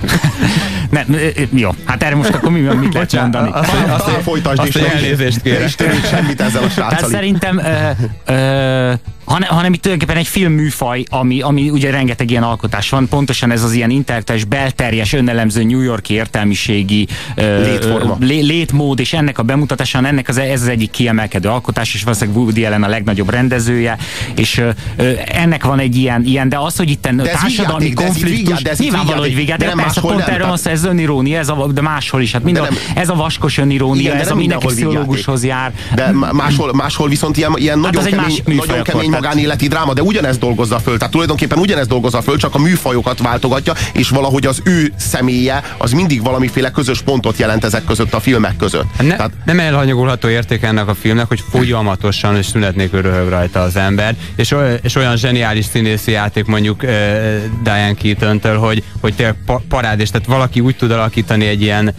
nem, 0.90 1.16
jó, 1.52 1.70
hát 1.84 2.02
erre 2.02 2.14
most 2.14 2.30
akkor 2.30 2.50
mi, 2.50 2.60
mit 2.60 2.94
lehet 2.94 3.12
mondani? 3.12 3.50
Azt, 3.52 3.72
azt, 3.72 3.88
azt, 3.88 4.06
azt 4.06 4.22
folytasd, 4.22 4.58
azt, 4.58 4.68
és 4.68 4.74
elnézést 4.74 5.42
kérek. 5.42 5.62
És 5.62 5.74
semmit 6.08 6.40
ezzel 6.40 6.62
a 6.62 6.68
sráccal. 6.68 6.96
Tehát 6.96 7.08
szerintem 7.08 7.58
ö, 7.58 8.32
ö, 8.32 8.92
hanem, 9.26 9.48
hanem 9.48 9.72
itt 9.72 9.82
tulajdonképpen 9.82 10.22
egy 10.22 10.28
filmműfaj, 10.28 11.02
ami, 11.08 11.40
ami 11.40 11.70
ugye 11.70 11.90
rengeteg 11.90 12.30
ilyen 12.30 12.42
alkotás 12.42 12.90
van, 12.90 13.08
pontosan 13.08 13.50
ez 13.50 13.62
az 13.62 13.72
ilyen 13.72 13.90
intellektuális, 13.90 14.44
belterjes, 14.44 15.12
önelemző 15.12 15.64
New 15.64 15.80
Yorki 15.80 16.14
értelmiségi 16.14 17.06
Létforma. 17.36 18.16
lé, 18.20 18.40
létmód, 18.40 19.00
és 19.00 19.12
ennek 19.12 19.38
a 19.38 19.42
bemutatása, 19.42 20.06
ennek 20.06 20.28
az, 20.28 20.38
ez 20.38 20.62
az 20.62 20.68
egyik 20.68 20.90
kiemelkedő 20.90 21.48
alkotás, 21.48 21.94
és 21.94 22.02
valószínűleg 22.02 22.38
Woody 22.38 22.64
Allen 22.64 22.82
a 22.82 22.88
legnagyobb 22.88 23.30
rendezője, 23.30 23.96
és 24.34 24.62
ö, 24.96 25.10
ennek 25.26 25.64
van 25.64 25.78
egy 25.78 25.96
ilyen, 25.96 26.24
ilyen 26.24 26.48
de 26.48 26.58
az, 26.58 26.76
hogy 26.76 26.90
itt 26.90 27.08
társadalmi 27.22 27.92
konfliktus, 27.92 28.45
nyilvánvaló, 28.76 29.20
hogy 29.20 29.34
vigyáték, 29.34 29.68
de 29.68 29.74
persze 29.74 30.00
pont 30.00 30.20
erről 30.20 30.46
van 30.46 30.58
ez 30.64 30.84
önirónia, 30.84 31.38
ez 31.38 31.48
a, 31.48 31.66
de 31.72 31.80
máshol 31.80 32.22
is, 32.22 32.32
hát 32.32 32.42
minden, 32.42 32.62
de 32.62 32.68
nem, 32.68 32.78
ez 32.94 33.08
a 33.08 33.14
vaskos 33.14 33.58
önirónia, 33.58 34.00
igen, 34.00 34.16
ez 34.16 34.30
a 34.30 34.34
mindenki 34.34 34.66
pszichológushoz 34.66 35.44
jár. 35.44 35.72
De 35.94 36.10
máshol, 36.32 36.72
máshol 36.72 37.08
viszont 37.08 37.36
ilyen, 37.36 37.52
ilyen 37.56 37.84
hát 37.84 37.94
nagyon, 37.94 38.10
kemény, 38.10 38.42
nagyon 38.66 38.82
kemény 38.82 39.10
magánéleti 39.10 39.68
dráma, 39.68 39.92
de 39.92 40.02
ugyanezt 40.02 40.40
dolgozza 40.40 40.78
föl. 40.78 40.96
Tehát 40.96 41.12
tulajdonképpen 41.12 41.58
ugyanezt 41.58 41.88
dolgozza 41.88 42.22
föl, 42.22 42.36
csak 42.36 42.54
a 42.54 42.58
műfajokat 42.58 43.18
váltogatja, 43.18 43.72
és 43.92 44.08
valahogy 44.08 44.46
az 44.46 44.60
ő 44.64 44.92
személye 44.96 45.62
az 45.78 45.92
mindig 45.92 46.22
valamiféle 46.22 46.70
közös 46.70 47.02
pontot 47.02 47.38
jelent 47.38 47.64
ezek 47.64 47.84
között 47.84 48.14
a 48.14 48.20
filmek 48.20 48.56
között. 48.56 48.86
Ne, 49.00 49.16
Tehát, 49.16 49.30
nem 49.44 49.60
elhanyagolható 49.60 50.28
érték 50.28 50.62
ennek 50.62 50.88
a 50.88 50.94
filmnek, 50.94 51.28
hogy 51.28 51.42
folyamatosan 51.50 52.36
és 52.36 52.46
szünet 52.46 52.76
nélkül 52.76 53.02
röhög 53.02 53.28
rajta 53.28 53.60
az 53.60 53.76
ember, 53.76 54.14
és, 54.36 54.54
és 54.82 54.94
olyan 54.94 55.16
zseniális 55.16 55.64
színészi 55.64 56.10
játék 56.10 56.44
mondjuk 56.44 56.82
uh, 56.82 56.90
Diane 57.62 57.94
keaton 57.94 58.35
hogy, 58.44 58.82
hogy 59.00 59.14
tényleg 59.14 59.36
parád, 59.68 60.00
és 60.00 60.10
tehát 60.10 60.26
valaki 60.26 60.60
úgy 60.60 60.76
tud 60.76 60.90
alakítani 60.90 61.46
egy 61.46 61.62
ilyen, 61.62 61.94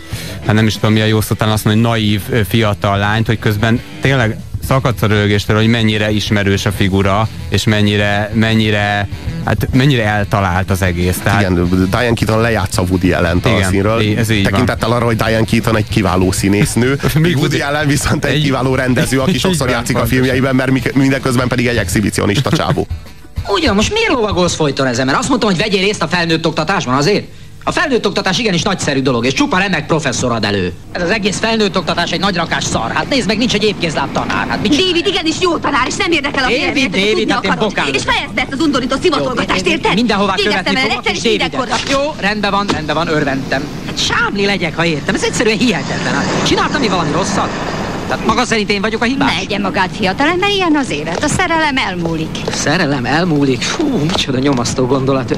hát 0.45 0.55
nem 0.55 0.67
is 0.67 0.73
tudom 0.73 0.93
mi 0.93 1.01
a 1.01 1.05
jó 1.05 1.21
szó, 1.21 1.35
azt 1.39 1.65
mondani, 1.65 1.87
naív 1.87 2.21
fiatal 2.47 2.97
lányt, 2.97 3.27
hogy 3.27 3.39
közben 3.39 3.81
tényleg 4.01 4.37
szakadsz 4.67 5.01
a 5.01 5.07
rögéstől, 5.07 5.55
hogy 5.55 5.67
mennyire 5.67 6.11
ismerős 6.11 6.65
a 6.65 6.71
figura, 6.71 7.27
és 7.49 7.63
mennyire, 7.63 8.31
mennyire, 8.33 9.07
hát 9.45 9.67
mennyire 9.73 10.05
eltalált 10.05 10.69
az 10.69 10.81
egész. 10.81 11.17
Tehát... 11.23 11.41
Igen, 11.41 11.69
Diane 11.89 12.13
Keaton 12.13 12.41
lejátsza 12.41 12.81
Woody 12.81 13.11
allen 13.11 13.37
a 13.37 13.63
színről. 13.69 14.17
Ez 14.17 14.29
így 14.29 14.43
Tekintettel 14.43 14.91
arra, 14.91 15.05
hogy 15.05 15.15
Diane 15.15 15.45
Keaton 15.45 15.77
egy 15.77 15.87
kiváló 15.89 16.31
színésznő, 16.31 16.99
míg 17.15 17.37
Woody 17.37 17.59
Allen 17.59 17.87
viszont 17.87 18.25
egy, 18.25 18.35
egy 18.35 18.43
kiváló 18.43 18.75
rendező, 18.75 19.19
aki 19.19 19.37
sokszor 19.47 19.69
játszik 19.69 19.97
a 19.97 20.05
filmjeiben, 20.05 20.55
mert 20.55 20.93
mindeközben 20.95 21.47
pedig 21.47 21.67
egy 21.67 21.77
exhibicionista 21.77 22.49
csávó. 22.49 22.87
Ugyan, 23.47 23.75
most 23.75 23.93
miért 23.93 24.11
lovagolsz 24.11 24.55
folyton 24.55 24.87
ezen? 24.87 25.05
Mert 25.05 25.17
azt 25.17 25.29
mondtam, 25.29 25.49
hogy 25.49 25.59
vegyél 25.59 25.81
részt 25.81 26.01
a 26.01 26.07
felnőtt 26.07 26.45
oktatásban 26.45 26.95
azért? 26.95 27.27
A 27.63 27.71
felnőtt 27.71 28.05
oktatás 28.05 28.39
igenis 28.39 28.61
nagyszerű 28.61 29.01
dolog, 29.01 29.25
és 29.25 29.33
csupa 29.33 29.57
remek 29.57 29.85
professzor 29.85 30.31
ad 30.31 30.45
elő. 30.45 30.73
Ez 30.91 31.01
az 31.01 31.09
egész 31.09 31.39
felnőtt 31.39 31.77
oktatás 31.77 32.11
egy 32.11 32.19
nagy 32.19 32.35
rakás 32.35 32.63
szar. 32.63 32.91
Hát 32.91 33.09
nézd 33.09 33.27
meg, 33.27 33.37
nincs 33.37 33.53
egy 33.53 33.63
épkézláb 33.63 34.11
tanár. 34.11 34.47
Hát, 34.47 34.61
mit 34.61 34.75
David 34.75 35.07
igenis 35.07 35.35
jó 35.41 35.57
tanár, 35.57 35.87
és 35.87 35.95
nem 35.95 36.11
érdekel 36.11 36.43
a 36.43 36.47
David, 36.47 36.91
David, 36.91 37.31
hát 37.31 37.43
én 37.43 37.55
bokán. 37.59 37.93
És 37.93 38.03
fejezd 38.03 38.31
ezt 38.37 38.51
az 38.51 38.59
undorító 38.59 38.95
szimatolgatást, 39.01 39.65
érted? 39.65 39.93
Mindenhová 39.93 40.35
követni 40.35 40.75
fogok, 40.75 41.09
és 41.09 41.21
Davidet. 41.21 41.89
Jó, 41.89 42.15
rendben 42.19 42.51
van, 42.51 42.67
rendben 42.67 42.95
van, 42.95 43.07
örventem. 43.07 43.67
Hát 43.85 43.97
sámli 43.97 44.45
legyek, 44.45 44.75
ha 44.75 44.85
értem. 44.85 45.15
Ez 45.15 45.23
egyszerűen 45.23 45.57
hihetetlen. 45.57 46.13
Hát, 46.13 46.47
csináltam 46.47 46.81
mi 46.81 46.87
valami 46.87 47.11
rosszat? 47.11 47.76
Tehát 48.07 48.25
maga 48.25 48.45
szerint 48.45 48.69
én 48.69 48.81
vagyok 48.81 49.01
a 49.01 49.05
hibás? 49.05 49.35
Megye 49.35 49.59
magát 49.59 49.89
fiatal, 49.97 50.35
mert 50.39 50.51
ilyen 50.51 50.75
az 50.75 50.89
élet. 50.89 51.23
A 51.23 51.27
szerelem 51.27 51.77
elmúlik. 51.77 52.37
Szerelem 52.51 53.05
elmúlik? 53.05 53.61
Fú, 53.61 53.97
micsoda 53.97 54.39
nyomasztó 54.39 54.85
gondolat. 54.85 55.35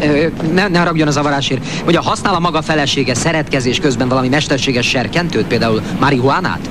Ne, 0.53 0.67
ne 0.67 0.77
haragudjon 0.77 1.07
a 1.07 1.11
zavarásért. 1.11 1.65
Hogy 1.83 1.95
a 1.95 2.01
használ 2.01 2.33
a 2.33 2.39
maga 2.39 2.61
felesége 2.61 3.13
szeretkezés 3.13 3.79
közben 3.79 4.07
valami 4.07 4.27
mesterséges 4.27 4.87
serkentőt, 4.87 5.45
például 5.45 5.81
marihuánát? 5.99 6.69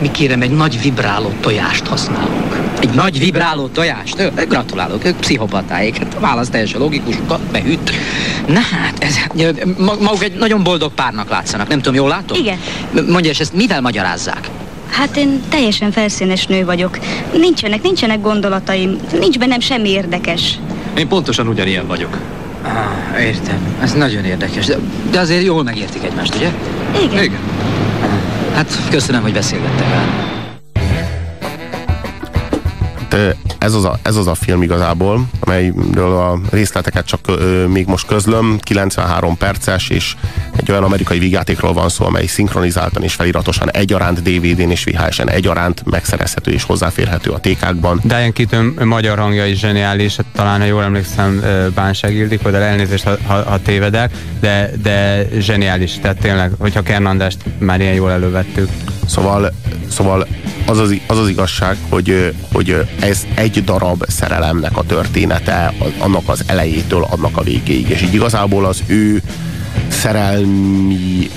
Mi 0.00 0.10
kérem, 0.10 0.42
egy 0.42 0.50
nagy 0.50 0.80
vibráló 0.82 1.32
tojást 1.40 1.86
használunk. 1.86 2.56
Egy 2.80 2.90
nagy 2.90 3.18
vibráló 3.18 3.66
tojást? 3.66 4.46
Gratulálok, 4.48 5.04
ők 5.04 5.16
pszichopatáik. 5.16 5.96
Hát 5.98 6.14
a 6.14 6.20
válasz 6.20 6.48
teljesen 6.48 6.80
logikus, 6.80 7.16
beüt. 7.52 7.90
Na 8.46 8.60
hát, 8.60 9.04
ez, 9.04 9.16
maguk 9.76 10.22
egy 10.22 10.32
nagyon 10.32 10.62
boldog 10.62 10.92
párnak 10.92 11.28
látszanak, 11.28 11.68
nem 11.68 11.78
tudom, 11.78 11.94
jól 11.94 12.08
látom? 12.08 12.38
Igen. 12.38 12.58
Mondja, 13.08 13.30
és 13.30 13.40
ezt 13.40 13.54
mivel 13.54 13.80
magyarázzák? 13.80 14.48
Hát 14.90 15.16
én 15.16 15.42
teljesen 15.48 15.90
felszínes 15.90 16.46
nő 16.46 16.64
vagyok. 16.64 16.98
Nincsenek, 17.32 17.82
nincsenek 17.82 18.20
gondolataim. 18.20 18.96
Nincs 19.18 19.38
bennem 19.38 19.60
semmi 19.60 19.88
érdekes. 19.88 20.58
Én 20.96 21.08
pontosan 21.08 21.48
ugyanilyen 21.48 21.86
vagyok. 21.86 22.18
Ah, 22.62 23.22
értem. 23.22 23.76
Ez 23.82 23.92
nagyon 23.92 24.24
érdekes. 24.24 24.66
De, 24.66 24.76
de 25.10 25.18
azért 25.20 25.44
jól 25.44 25.62
megértik 25.62 26.02
egymást, 26.02 26.34
ugye? 26.34 26.50
Igen. 27.02 27.22
Igen. 27.24 27.40
Hát 28.54 28.78
köszönöm, 28.90 29.22
hogy 29.22 29.32
beszélgettek 29.32 29.86
el. 29.92 30.28
Hát, 33.10 33.36
ez 33.60 33.74
az, 33.74 33.84
a, 33.84 33.98
ez 34.02 34.16
az 34.16 34.26
a 34.26 34.34
film 34.34 34.62
igazából, 34.62 35.28
amelyről 35.40 36.16
a 36.16 36.40
részleteket 36.50 37.06
csak 37.06 37.20
ö, 37.26 37.66
még 37.66 37.86
most 37.86 38.06
közlöm, 38.06 38.58
93 38.60 39.36
perces, 39.36 39.88
és 39.88 40.16
egy 40.56 40.70
olyan 40.70 40.82
amerikai 40.82 41.18
vígjátékról 41.18 41.72
van 41.72 41.88
szó, 41.88 42.04
amely 42.04 42.26
szinkronizáltan 42.26 43.02
és 43.02 43.14
feliratosan 43.14 43.70
egyaránt 43.70 44.22
DVD-n 44.22 44.70
és 44.70 44.84
VHS-en 44.84 45.30
egyaránt 45.30 45.82
megszerezhető 45.90 46.50
és 46.50 46.62
hozzáférhető 46.62 47.30
a 47.30 47.38
tékákban. 47.38 48.00
Diane 48.04 48.30
Keaton 48.30 48.74
magyar 48.84 49.18
hangja 49.18 49.46
is 49.46 49.58
zseniális, 49.58 50.16
talán 50.34 50.60
ha 50.60 50.66
jól 50.66 50.82
emlékszem 50.82 51.42
Bánság 51.74 52.14
Ildikó, 52.14 52.50
de 52.50 52.58
elnézést, 52.58 53.04
ha, 53.04 53.16
ha, 53.26 53.42
ha 53.42 53.62
tévedek, 53.62 54.10
de, 54.40 54.70
de 54.82 55.28
zseniális, 55.38 55.98
tehát 55.98 56.18
tényleg, 56.18 56.50
hogyha 56.58 56.82
Kernandást 56.82 57.38
már 57.58 57.80
ilyen 57.80 57.94
jól 57.94 58.10
elővettük. 58.10 58.68
Szóval, 59.10 59.52
szóval 59.88 60.26
az, 60.66 60.78
az, 60.78 60.94
az 61.06 61.18
az 61.18 61.28
igazság, 61.28 61.76
hogy, 61.88 62.34
hogy 62.52 62.86
ez 63.00 63.26
egy 63.34 63.64
darab 63.64 64.04
szerelemnek 64.08 64.76
a 64.76 64.82
története, 64.82 65.74
annak 65.98 66.28
az 66.28 66.42
elejétől, 66.46 67.06
annak 67.10 67.36
a 67.36 67.42
végéig. 67.42 67.88
És 67.88 68.02
így 68.02 68.14
igazából 68.14 68.64
az 68.64 68.82
ő 68.86 69.22
szerelmi 69.88 71.30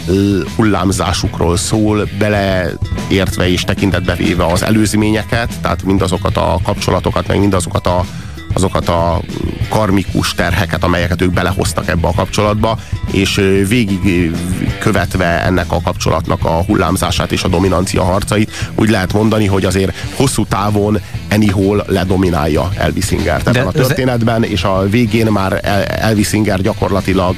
hullámzásukról 0.55 1.57
szól, 1.57 2.07
beleértve 2.17 3.49
és 3.49 3.63
tekintetbe 3.63 4.15
véve 4.15 4.45
az 4.45 4.63
előzményeket, 4.63 5.49
tehát 5.61 5.83
mindazokat 5.83 6.37
a 6.37 6.59
kapcsolatokat, 6.63 7.27
meg 7.27 7.39
mindazokat 7.39 7.87
a 7.87 8.05
azokat 8.53 8.89
a 8.89 9.21
karmikus 9.69 10.33
terheket, 10.33 10.83
amelyeket 10.83 11.21
ők 11.21 11.31
belehoztak 11.31 11.87
ebbe 11.87 12.07
a 12.07 12.13
kapcsolatba, 12.13 12.77
és 13.11 13.35
végig 13.67 14.31
követve 14.79 15.43
ennek 15.43 15.71
a 15.71 15.81
kapcsolatnak 15.81 16.45
a 16.45 16.63
hullámzását 16.63 17.31
és 17.31 17.43
a 17.43 17.47
dominancia 17.47 18.03
harcait, 18.03 18.51
úgy 18.75 18.89
lehet 18.89 19.13
mondani, 19.13 19.45
hogy 19.45 19.65
azért 19.65 19.95
hosszú 20.15 20.45
távon 20.45 20.99
Anyhol 21.29 21.83
ledominálja 21.87 22.69
Elvis 22.77 23.05
Singer 23.05 23.41
ebben 23.45 23.67
a 23.67 23.71
történetben, 23.71 24.43
és 24.43 24.63
a 24.63 24.89
végén 24.89 25.25
már 25.25 25.59
Elvis 25.87 26.27
Singer 26.27 26.61
gyakorlatilag 26.61 27.35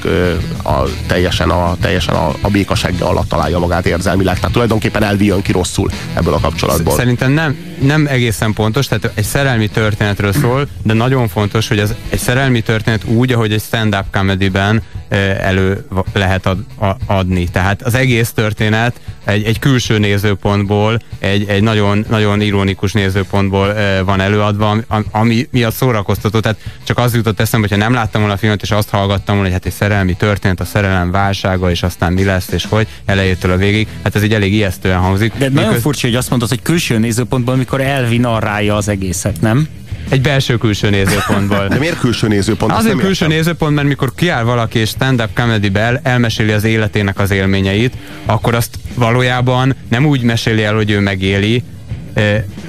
a, 0.62 0.82
teljesen, 1.06 1.50
a, 1.50 1.76
teljesen 1.80 2.14
a, 2.14 2.34
a 2.40 2.48
békasegge 2.48 3.04
alatt 3.04 3.28
találja 3.28 3.58
magát 3.58 3.86
érzelmileg, 3.86 4.34
tehát 4.34 4.52
tulajdonképpen 4.52 5.02
Elvi 5.02 5.24
jön 5.24 5.42
ki 5.42 5.52
rosszul 5.52 5.90
ebből 6.14 6.34
a 6.34 6.40
kapcsolatból. 6.40 6.94
Szerintem 6.94 7.32
nem, 7.32 7.56
nem 7.78 8.06
egészen 8.06 8.52
pontos, 8.52 8.86
tehát 8.86 9.10
egy 9.14 9.24
szerelmi 9.24 9.68
történetről 9.68 10.32
szól, 10.32 10.68
de 10.82 10.92
nagyon 10.92 11.28
fontos, 11.28 11.68
hogy 11.68 11.78
ez 11.78 11.94
egy 12.08 12.18
szerelmi 12.18 12.60
történet 12.60 13.04
úgy, 13.04 13.32
ahogy 13.32 13.52
egy 13.52 13.62
stand-up 13.62 14.04
comedy-ben 14.10 14.82
elő 15.08 15.84
lehet 16.12 16.46
ad, 16.46 16.58
adni. 17.06 17.48
Tehát 17.48 17.82
az 17.82 17.94
egész 17.94 18.32
történet 18.32 19.00
egy, 19.24 19.44
egy 19.44 19.58
külső 19.58 19.98
nézőpontból, 19.98 20.98
egy, 21.18 21.48
egy 21.48 21.62
nagyon, 21.62 22.04
nagyon 22.08 22.40
ironikus 22.40 22.92
nézőpontból 22.92 23.74
van 24.04 24.20
előadva, 24.20 24.76
ami 25.10 25.48
miatt 25.50 25.74
szórakoztató. 25.74 26.40
Tehát 26.40 26.58
csak 26.84 26.98
az 26.98 27.14
jutott 27.14 27.40
eszembe, 27.40 27.66
hogyha 27.68 27.84
nem 27.84 27.94
láttam 27.94 28.20
volna 28.20 28.36
a 28.36 28.38
filmet, 28.38 28.62
és 28.62 28.70
azt 28.70 28.88
hallgattam 28.88 29.34
volna, 29.34 29.42
hogy 29.42 29.52
hát 29.52 29.66
egy 29.66 29.72
szerelmi 29.72 30.14
történet, 30.14 30.60
a 30.60 30.64
szerelem 30.64 31.10
válsága, 31.10 31.70
és 31.70 31.82
aztán 31.82 32.12
mi 32.12 32.24
lesz, 32.24 32.48
és 32.52 32.66
hogy 32.68 32.86
elejétől 33.04 33.50
a 33.50 33.56
végig. 33.56 33.86
Hát 34.02 34.14
ez 34.16 34.22
egy 34.22 34.34
elég 34.34 34.52
ijesztően 34.52 34.98
hangzik. 34.98 35.32
De 35.38 35.48
nagyon 35.48 35.68
Miköz... 35.68 35.82
furcsa, 35.82 36.06
hogy 36.06 36.16
azt 36.16 36.30
mondod, 36.30 36.48
hogy 36.48 36.62
külső 36.62 36.98
nézőpontból, 36.98 37.54
amikor 37.54 37.80
Elvi 37.80 38.18
narrálja 38.18 38.76
az 38.76 38.88
egészet, 38.88 39.40
nem? 39.40 39.68
Egy 40.08 40.20
belső-külső 40.20 40.90
nézőpontból. 40.90 41.66
De 41.68 41.78
miért 41.78 41.98
külső 41.98 42.28
nézőpont? 42.28 42.72
Azért 42.72 42.94
külső 42.94 43.24
értem. 43.24 43.28
nézőpont, 43.28 43.74
mert 43.74 43.88
mikor 43.88 44.14
kiáll 44.14 44.42
valaki 44.42 44.78
és 44.78 44.88
stand-up 44.88 45.28
comedy 45.34 45.70
el, 45.74 46.00
elmeséli 46.02 46.52
az 46.52 46.64
életének 46.64 47.18
az 47.18 47.30
élményeit, 47.30 47.94
akkor 48.26 48.54
azt 48.54 48.70
valójában 48.94 49.74
nem 49.88 50.06
úgy 50.06 50.22
meséli 50.22 50.64
el, 50.64 50.74
hogy 50.74 50.90
ő 50.90 51.00
megéli, 51.00 51.62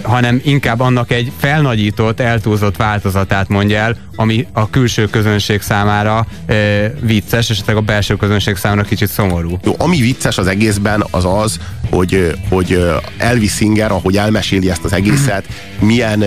hanem 0.02 0.41
inkább 0.43 0.80
annak 0.80 1.12
egy 1.12 1.32
felnagyított, 1.38 2.19
eltúlzott 2.19 2.78
változatát 2.78 3.47
mondja 3.47 3.78
el, 3.78 3.97
ami 4.15 4.47
a 4.54 4.69
külső 4.69 5.06
közönség 5.06 5.62
számára 5.62 6.28
eh, 6.45 6.91
vicces, 7.02 7.50
és 7.50 7.60
a 7.65 7.82
belső 7.82 8.15
közönség 8.15 8.56
számára 8.56 8.82
kicsit 8.82 9.10
szomorú. 9.10 9.60
Jó, 9.63 9.73
ami 9.78 9.97
vicces 9.97 10.38
az 10.38 10.47
egészben 10.47 11.06
az 11.12 11.26
az, 11.26 11.60
hogy, 11.89 12.36
hogy 12.50 12.86
Elvis 13.17 13.52
Singer, 13.52 13.91
ahogy 13.91 14.17
elmeséli 14.17 14.69
ezt 14.69 14.84
az 14.84 14.93
egészet, 14.93 15.45
milyen 15.80 16.23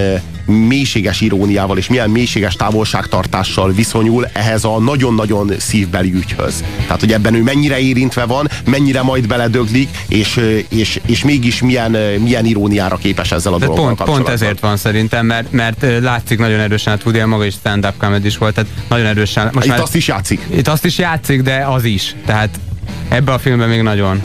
mélységes 0.50 1.20
iróniával 1.20 1.78
és 1.78 1.88
milyen 1.88 2.10
mélységes 2.10 2.56
távolságtartással 2.56 3.72
viszonyul 3.72 4.28
ehhez 4.32 4.64
a 4.64 4.78
nagyon-nagyon 4.78 5.52
szívbeli 5.58 6.12
ügyhöz. 6.12 6.64
Tehát, 6.82 7.00
hogy 7.00 7.12
ebben 7.12 7.34
ő 7.34 7.42
mennyire 7.42 7.78
érintve 7.78 8.24
van, 8.24 8.48
mennyire 8.64 9.02
majd 9.02 9.26
beledöglik, 9.26 9.88
és, 10.08 10.40
és, 10.68 11.00
és 11.06 11.24
mégis 11.24 11.62
milyen, 11.62 11.90
milyen 12.18 12.44
iróniára 12.44 12.96
képes 12.96 13.32
ezzel 13.32 13.52
a 13.52 13.58
De 13.58 13.66
dologgal 13.66 13.94
pont, 13.94 14.08
pont 14.08 14.28
ezért 14.28 14.60
van 14.60 14.76
szerintem, 14.76 15.26
mert, 15.26 15.52
mert 15.52 15.86
látszik 16.00 16.38
nagyon 16.38 16.60
erősen, 16.60 16.92
hát 16.92 17.04
Woody 17.04 17.24
maga 17.24 17.44
is 17.44 17.54
stand-up 17.54 17.94
comedy 17.98 18.26
is 18.26 18.38
volt, 18.38 18.54
tehát 18.54 18.70
nagyon 18.88 19.06
erősen. 19.06 19.50
Most 19.52 19.66
itt 19.66 19.72
már, 19.72 19.80
azt 19.80 19.94
is 19.94 20.08
játszik. 20.08 20.46
Itt 20.56 20.68
azt 20.68 20.84
is 20.84 20.98
játszik, 20.98 21.42
de 21.42 21.64
az 21.66 21.84
is. 21.84 22.16
Tehát 22.26 22.60
ebbe 23.08 23.32
a 23.32 23.38
filmben 23.38 23.68
még 23.68 23.82
nagyon. 23.82 24.22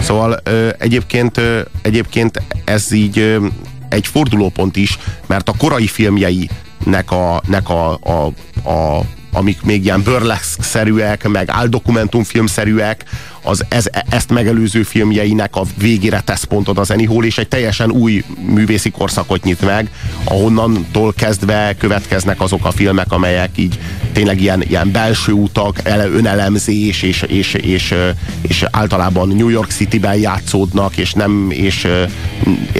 Szóval 0.00 0.40
ö, 0.42 0.68
egyébként, 0.78 1.38
ö, 1.38 1.60
egyébként 1.82 2.42
ez 2.64 2.92
így 2.92 3.18
ö, 3.18 3.46
egy 3.94 4.06
fordulópont 4.06 4.76
is, 4.76 4.98
mert 5.26 5.48
a 5.48 5.54
korai 5.58 5.86
filmjeinek 5.86 7.10
a, 7.10 7.42
nek 7.46 7.68
a, 7.68 7.98
a, 8.02 8.32
a 8.70 9.00
amik 9.32 9.62
még 9.62 9.84
ilyen 9.84 10.02
burlesque-szerűek, 10.02 11.28
meg 11.28 11.48
áldokumentumfilmszerűek, 11.50 13.04
az 13.44 13.64
ez, 13.68 13.86
ezt 14.08 14.30
megelőző 14.30 14.82
filmjeinek 14.82 15.56
a 15.56 15.62
végére 15.78 16.20
tesz 16.20 16.44
pontot 16.44 16.78
az 16.78 16.90
Anyhol, 16.90 17.24
és 17.24 17.38
egy 17.38 17.48
teljesen 17.48 17.90
új 17.90 18.24
művészi 18.40 18.90
korszakot 18.90 19.44
nyit 19.44 19.60
meg, 19.60 19.90
ahonnantól 20.24 21.12
kezdve 21.12 21.74
következnek 21.78 22.40
azok 22.40 22.64
a 22.64 22.70
filmek, 22.70 23.12
amelyek 23.12 23.50
így 23.54 23.78
tényleg 24.12 24.40
ilyen, 24.40 24.62
ilyen 24.62 24.90
belső 24.90 25.32
utak, 25.32 25.78
ele, 25.82 26.08
önelemzés, 26.08 27.02
és, 27.02 27.22
és, 27.22 27.54
és, 27.54 27.94
és 28.40 28.64
általában 28.70 29.28
New 29.28 29.48
York 29.48 29.70
City-ben 29.70 30.16
játszódnak, 30.16 30.96
és 30.96 31.12
nem, 31.12 31.46
és 31.50 31.88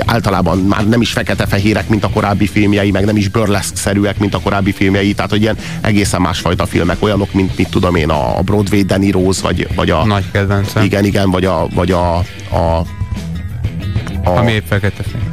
általában 0.07 0.59
már 0.59 0.89
nem 0.89 1.01
is 1.01 1.13
fekete-fehérek, 1.13 1.89
mint 1.89 2.05
a 2.05 2.11
korábbi 2.11 2.47
filmjei, 2.47 2.91
meg 2.91 3.05
nem 3.05 3.17
is 3.17 3.29
burlesque-szerűek, 3.29 4.19
mint 4.19 4.35
a 4.35 4.41
korábbi 4.41 4.73
filmjei, 4.73 5.15
tehát 5.15 5.31
hogy 5.31 5.41
ilyen 5.41 5.57
egészen 5.81 6.21
másfajta 6.21 6.67
filmek, 6.67 6.97
olyanok, 7.01 7.33
mint 7.33 7.57
mit 7.57 7.69
tudom 7.69 7.95
én, 7.95 8.11
a 8.11 8.41
Broadway 8.43 8.83
Danny 8.83 9.11
Rose, 9.11 9.43
vagy, 9.43 9.69
vagy 9.75 9.91
a... 9.91 10.05
Nagy 10.05 10.25
kedvencem. 10.55 10.85
Igen, 10.85 11.05
igen, 11.05 11.31
vagy 11.31 11.45
a... 11.45 11.67
Vagy 11.75 11.91
a, 11.91 12.17
a, 12.51 12.85
a 14.25 14.31
Ami 14.37 14.53
épp 14.53 14.67
fekete-fehér. 14.67 15.33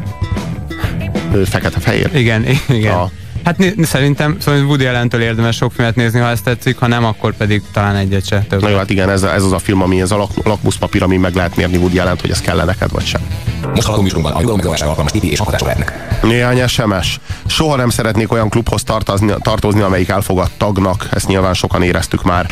Fekete-fehér? 1.48 2.10
Igen, 2.16 2.46
igen. 2.68 2.94
A, 2.94 3.10
Hát 3.44 3.58
szerintem 3.82 4.38
szóval 4.40 4.62
Woody 4.62 4.86
Allen-től 4.86 5.22
érdemes 5.22 5.56
sok 5.56 5.72
filmet 5.72 5.96
nézni, 5.96 6.20
ha 6.20 6.30
ezt 6.30 6.44
tetszik, 6.44 6.78
ha 6.78 6.88
nem, 6.88 7.06
akkor 7.06 7.34
pedig 7.34 7.62
talán 7.72 7.96
egyet 7.96 8.28
se 8.28 8.46
több. 8.50 8.62
Na 8.62 8.70
jó, 8.70 8.78
hát 8.78 8.90
igen, 8.90 9.10
ez, 9.10 9.24
ez 9.24 9.44
az 9.44 9.52
a 9.52 9.60
film, 9.60 9.82
ami 9.82 10.02
ez 10.02 10.12
a 10.12 10.18
lak, 10.18 10.32
lakmuszpapír, 10.44 11.04
ami 11.04 11.18
meg 11.18 11.36
lehet 11.36 11.56
mérni 11.56 11.78
Woody 11.78 12.00
allen 12.00 12.18
hogy 12.22 12.30
ez 12.30 12.42
kell 12.42 12.66
neked, 12.66 12.92
vagy 12.92 13.06
sem. 13.06 13.22
Most 13.22 13.72
hallgatunk 13.72 14.02
műsorunkban 14.02 14.32
a 14.32 14.38
nyugalom 14.40 14.58
megoldására 14.58 14.90
alkalmas 14.90 15.12
tipi 15.14 15.32
és 15.32 15.40
hatások 15.40 15.68
lehetnek. 15.68 16.20
Néhány 16.24 16.68
SMS. 16.68 17.20
Soha 17.46 17.76
nem 17.76 17.90
szeretnék 17.90 18.32
olyan 18.32 18.50
klubhoz 18.50 18.84
tartozni, 18.84 19.34
tartozni, 19.42 19.82
amelyik 19.82 20.10
elfogad 20.10 20.50
tagnak. 20.58 21.08
Ezt 21.12 21.28
nyilván 21.28 21.54
sokan 21.54 21.84
éreztük 21.84 22.24
már. 22.24 22.46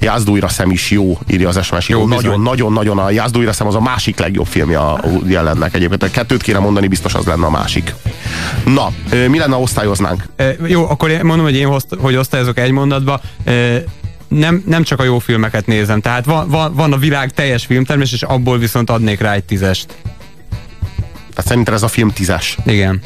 Jázdújra 0.00 0.48
szem 0.48 0.70
is 0.70 0.90
jó, 0.90 1.18
írja 1.26 1.48
az 1.48 1.64
SMS. 1.64 1.88
Jó, 1.88 2.06
nagyon, 2.06 2.40
nagyon, 2.40 2.72
nagyon 2.72 2.98
a 2.98 3.10
Jázdújra 3.10 3.52
szem 3.52 3.66
az 3.66 3.74
a 3.74 3.80
másik 3.80 4.18
legjobb 4.18 4.46
filmje 4.46 4.78
a 4.78 5.00
jelennek 5.26 5.74
egyébként. 5.74 6.02
A 6.02 6.10
kettőt 6.10 6.42
kéne 6.42 6.58
mondani, 6.58 6.88
biztos 6.88 7.14
az 7.14 7.24
lenne 7.24 7.46
a 7.46 7.50
másik. 7.50 7.94
Na, 8.64 8.92
mi 9.28 9.38
lenne, 9.38 9.56
osztályoznánk? 9.56 10.24
E, 10.36 10.56
jó, 10.66 10.88
akkor 10.90 11.10
mondom, 11.22 11.44
hogy 11.44 11.56
én 11.56 11.78
hogy 12.00 12.16
osztályozok 12.16 12.58
egy 12.58 12.70
mondatba. 12.70 13.20
E, 13.44 13.82
nem, 14.28 14.62
nem 14.66 14.82
csak 14.82 15.00
a 15.00 15.04
jó 15.04 15.18
filmeket 15.18 15.66
nézem, 15.66 16.00
tehát 16.00 16.24
van, 16.24 16.48
van, 16.48 16.74
van 16.74 16.92
a 16.92 16.96
világ 16.96 17.32
teljes 17.32 17.64
filmtermés, 17.64 18.12
és 18.12 18.22
abból 18.22 18.58
viszont 18.58 18.90
adnék 18.90 19.20
rá 19.20 19.32
egy 19.32 19.44
tízest. 19.44 19.86
Tehát 21.30 21.46
szerinted 21.46 21.74
ez 21.74 21.82
a 21.82 21.88
film 21.88 22.10
tízes? 22.10 22.56
Igen. 22.66 23.00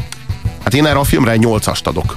Hát 0.64 0.74
én 0.74 0.87
erre 0.87 0.98
a 0.98 1.05
filmre 1.05 1.31
egy 1.31 1.38
nyolcast 1.38 1.87
adok. 1.87 2.16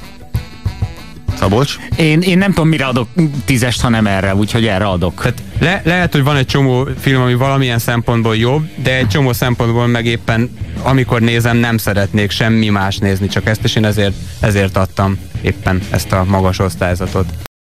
Szabolcs? 1.42 1.76
Én, 1.96 2.22
én 2.22 2.38
nem 2.38 2.54
tudom, 2.54 2.70
mire 2.70 2.86
adok 2.86 3.08
tízest, 3.46 3.82
ha 3.82 3.90
nem 3.90 4.08
erre, 4.08 4.36
úgyhogy 4.36 4.66
erre 4.66 4.86
adok. 4.86 5.16
Tehát 5.16 5.42
le, 5.60 5.82
lehet, 5.86 6.12
hogy 6.12 6.24
van 6.24 6.36
egy 6.36 6.46
csomó 6.46 6.88
film, 7.00 7.22
ami 7.22 7.34
valamilyen 7.34 7.80
szempontból 7.80 8.36
jobb, 8.36 8.70
de 8.84 8.98
egy 8.98 9.08
csomó 9.08 9.34
szempontból 9.34 9.88
meg 9.88 10.06
éppen, 10.06 10.58
amikor 10.84 11.22
nézem, 11.22 11.58
nem 11.58 11.78
szeretnék 11.78 12.32
semmi 12.32 12.70
más 12.70 12.98
nézni, 12.98 13.28
csak 13.28 13.48
ezt, 13.48 13.64
és 13.64 13.76
én 13.76 13.86
ezért, 13.86 14.14
ezért 14.40 14.78
adtam 14.78 15.18
éppen 15.42 15.82
ezt 15.90 16.12
a 16.12 16.24
magas 16.28 16.60
osztályzatot. 16.60 17.51